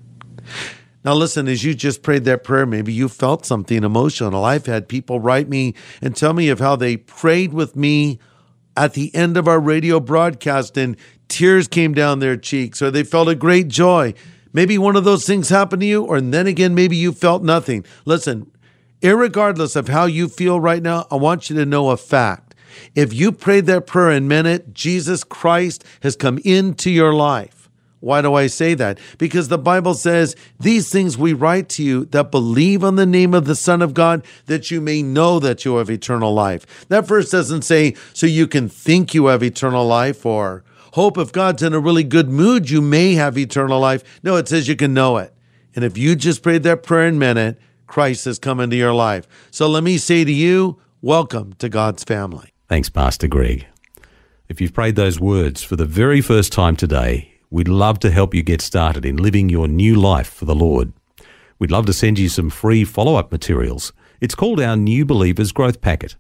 Now, 1.04 1.16
listen, 1.16 1.48
as 1.48 1.64
you 1.64 1.74
just 1.74 2.04
prayed 2.04 2.26
that 2.26 2.44
prayer, 2.44 2.66
maybe 2.66 2.94
you 2.94 3.10
felt 3.10 3.46
something 3.46 3.84
emotional. 3.84 4.46
I've 4.46 4.68
had 4.68 4.88
people 4.88 5.20
write 5.20 5.50
me 5.50 5.74
and 6.02 6.16
tell 6.16 6.34
me 6.34 6.50
of 6.50 6.60
how 6.60 6.76
they 6.76 6.98
prayed 6.98 7.54
with 7.54 7.76
me 7.76 8.20
at 8.78 8.94
the 8.94 9.14
end 9.16 9.36
of 9.36 9.48
our 9.48 9.60
radio 9.60 10.00
broadcast 10.00 10.78
and 10.78 10.96
tears 11.28 11.68
came 11.68 11.94
down 11.94 12.20
their 12.20 12.38
cheeks 12.38 12.82
or 12.82 12.92
they 12.92 13.04
felt 13.04 13.30
a 13.30 13.36
great 13.36 13.68
joy. 13.68 14.14
Maybe 14.54 14.78
one 14.78 14.96
of 14.96 15.04
those 15.04 15.26
things 15.26 15.50
happened 15.50 15.82
to 15.82 15.86
you, 15.86 16.04
or 16.04 16.20
then 16.20 16.46
again, 16.46 16.76
maybe 16.76 16.98
you 16.98 17.14
felt 17.14 17.42
nothing. 17.42 17.86
Listen, 18.04 18.52
irregardless 19.02 19.76
of 19.78 19.88
how 19.88 20.06
you 20.06 20.28
feel 20.28 20.60
right 20.60 20.84
now, 20.84 21.08
I 21.10 21.16
want 21.16 21.50
you 21.50 21.56
to 21.56 21.66
know 21.66 21.90
a 21.90 21.98
fact. 21.98 22.54
If 22.94 23.14
you 23.14 23.32
prayed 23.32 23.66
that 23.68 23.88
prayer 23.88 24.10
and 24.10 24.28
meant 24.28 24.48
it, 24.48 24.74
Jesus 24.74 25.24
Christ 25.24 25.86
has 26.02 26.16
come 26.16 26.38
into 26.44 26.92
your 26.92 27.14
life. 27.14 27.61
Why 28.02 28.22
do 28.22 28.34
I 28.34 28.48
say 28.48 28.74
that? 28.74 29.00
Because 29.18 29.48
the 29.48 29.58
Bible 29.58 29.94
says, 29.94 30.36
These 30.60 30.90
things 30.90 31.18
we 31.18 31.34
write 31.34 31.70
to 31.70 31.84
you 31.84 32.06
that 32.06 32.32
believe 32.32 32.84
on 32.84 32.96
the 32.96 33.06
name 33.06 33.34
of 33.34 33.46
the 33.46 33.56
Son 33.56 33.82
of 33.82 33.94
God, 33.94 34.26
that 34.48 34.70
you 34.70 34.82
may 34.82 35.02
know 35.02 35.40
that 35.40 35.64
you 35.64 35.78
have 35.78 35.90
eternal 35.90 36.34
life. 36.34 36.88
That 36.90 37.08
verse 37.08 37.30
doesn't 37.30 37.62
say, 37.62 37.96
so 38.12 38.26
you 38.26 38.48
can 38.48 38.68
think 38.68 39.14
you 39.14 39.28
have 39.28 39.44
eternal 39.44 39.86
life 39.86 40.26
or 40.26 40.64
hope 40.94 41.18
if 41.18 41.32
God's 41.32 41.64
in 41.64 41.74
a 41.74 41.80
really 41.80 42.04
good 42.04 42.28
mood, 42.28 42.70
you 42.70 42.82
may 42.82 43.14
have 43.14 43.38
eternal 43.38 43.80
life. 43.80 44.04
No, 44.24 44.36
it 44.36 44.48
says 44.48 44.68
you 44.68 44.76
can 44.76 44.94
know 44.94 45.18
it. 45.18 45.34
And 45.76 45.86
if 45.86 45.98
you 45.98 46.16
just 46.16 46.44
prayed 46.44 46.64
that 46.64 46.84
prayer 46.84 47.08
and 47.08 47.20
meant 47.20 47.40
it, 47.40 47.60
Christ 47.88 48.26
has 48.26 48.40
come 48.40 48.60
into 48.60 48.76
your 48.76 48.94
life. 48.94 49.28
So 49.52 49.68
let 49.68 49.84
me 49.84 49.98
say 49.98 50.26
to 50.26 50.32
you, 50.32 50.80
welcome 51.02 51.54
to 51.60 51.70
God's 51.70 52.04
family. 52.04 52.50
Thanks, 52.68 52.90
Pastor 52.90 53.28
Greg. 53.28 53.68
If 54.50 54.60
you've 54.60 54.74
prayed 54.74 54.96
those 54.96 55.20
words 55.20 55.64
for 55.64 55.76
the 55.76 55.86
very 55.86 56.20
first 56.20 56.52
time 56.52 56.76
today, 56.76 57.31
we'd 57.52 57.68
love 57.68 58.00
to 58.00 58.10
help 58.10 58.34
you 58.34 58.42
get 58.42 58.62
started 58.62 59.06
in 59.06 59.18
living 59.18 59.50
your 59.50 59.68
new 59.68 59.96
life 59.96 60.34
for 60.34 60.46
the 60.46 60.56
Lord. 60.56 60.92
We'd 61.60 61.70
love 61.70 61.86
to 61.86 61.94
send 61.94 62.18
you 62.18 62.30
some 62.30 62.50
free 62.50 62.84
follow 62.84 63.16
up 63.16 63.32
materials. 63.32 63.94
It's 64.20 64.34
called 64.34 64.60
our 64.60 64.76
New 64.76 65.06
Believers 65.06 65.52
Growth 65.52 65.82
Packet. 65.82 66.16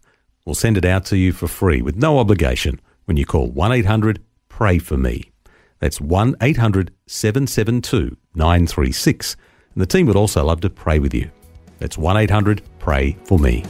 We'll 0.45 0.53
send 0.53 0.77
it 0.77 0.85
out 0.85 1.05
to 1.05 1.17
you 1.17 1.31
for 1.31 1.47
free 1.47 1.81
with 1.81 1.95
no 1.95 2.19
obligation 2.19 2.79
when 3.05 3.17
you 3.17 3.25
call 3.25 3.47
1 3.47 3.71
800 3.71 4.23
Pray 4.49 4.77
For 4.77 4.97
Me. 4.97 5.31
That's 5.79 5.99
1 5.99 6.35
800 6.41 6.93
772 7.07 8.17
936. 8.35 9.35
And 9.73 9.81
the 9.81 9.87
team 9.87 10.05
would 10.07 10.15
also 10.15 10.43
love 10.43 10.61
to 10.61 10.69
pray 10.69 10.99
with 10.99 11.13
you. 11.13 11.31
That's 11.79 11.97
1 11.97 12.17
800 12.17 12.61
Pray 12.77 13.17
For 13.23 13.39
Me. 13.39 13.63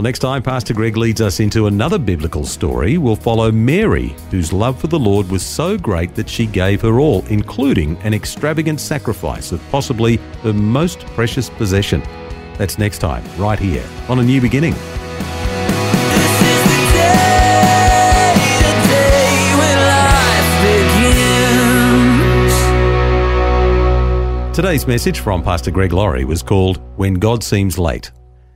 Well, 0.00 0.04
next 0.06 0.20
time, 0.20 0.42
Pastor 0.42 0.72
Greg 0.72 0.96
leads 0.96 1.20
us 1.20 1.40
into 1.40 1.66
another 1.66 1.98
biblical 1.98 2.46
story. 2.46 2.96
We'll 2.96 3.16
follow 3.16 3.52
Mary, 3.52 4.16
whose 4.30 4.50
love 4.50 4.80
for 4.80 4.86
the 4.86 4.98
Lord 4.98 5.28
was 5.28 5.44
so 5.44 5.76
great 5.76 6.14
that 6.14 6.26
she 6.26 6.46
gave 6.46 6.80
her 6.80 6.98
all, 7.00 7.22
including 7.26 7.98
an 7.98 8.14
extravagant 8.14 8.80
sacrifice 8.80 9.52
of 9.52 9.60
possibly 9.70 10.16
her 10.42 10.54
most 10.54 11.00
precious 11.08 11.50
possession. 11.50 12.02
That's 12.56 12.78
next 12.78 13.00
time, 13.00 13.22
right 13.36 13.58
here 13.58 13.84
on 14.08 14.18
A 14.20 14.22
New 14.22 14.40
Beginning. 14.40 14.72
This 14.72 14.80
is 16.48 16.62
the 16.64 16.92
day, 16.96 18.32
the 18.56 18.72
day 18.88 19.52
when 19.58 19.76
life 19.84 20.48
begins. 24.46 24.56
Today's 24.56 24.86
message 24.86 25.20
from 25.20 25.42
Pastor 25.42 25.70
Greg 25.70 25.92
Laurie 25.92 26.24
was 26.24 26.42
called 26.42 26.80
When 26.96 27.12
God 27.12 27.44
Seems 27.44 27.76
Late. 27.76 28.10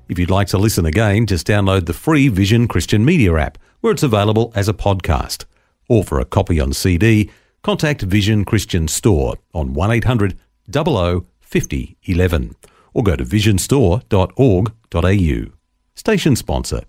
If 0.08 0.18
you'd 0.18 0.30
like 0.30 0.48
to 0.48 0.58
listen 0.58 0.86
again, 0.86 1.26
just 1.26 1.46
download 1.46 1.86
the 1.86 1.92
free 1.92 2.28
Vision 2.28 2.66
Christian 2.68 3.04
Media 3.04 3.36
app, 3.36 3.58
where 3.80 3.92
it's 3.92 4.02
available 4.02 4.52
as 4.54 4.68
a 4.68 4.74
podcast. 4.74 5.44
Or 5.88 6.04
for 6.04 6.20
a 6.20 6.24
copy 6.24 6.60
on 6.60 6.72
CD, 6.72 7.30
contact 7.62 8.02
Vision 8.02 8.44
Christian 8.44 8.88
Store 8.88 9.36
on 9.52 9.74
1800 9.74 10.38
00 10.70 11.26
50 11.40 11.96
11 12.04 12.56
or 12.94 13.02
go 13.02 13.16
to 13.16 13.24
visionstore.org.au. 13.24 15.52
Station 15.94 16.36
sponsor. 16.36 16.82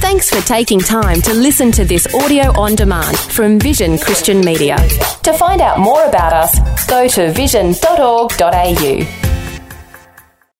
Thanks 0.00 0.30
for 0.30 0.40
taking 0.46 0.80
time 0.80 1.20
to 1.22 1.34
listen 1.34 1.70
to 1.72 1.84
this 1.84 2.12
audio 2.14 2.58
on 2.58 2.74
demand 2.74 3.18
from 3.18 3.60
Vision 3.60 3.98
Christian 3.98 4.40
Media. 4.40 4.76
To 5.22 5.32
find 5.34 5.60
out 5.60 5.78
more 5.78 6.04
about 6.06 6.32
us, 6.32 6.86
go 6.86 7.06
to 7.06 7.30
vision.org.au. 7.32 9.29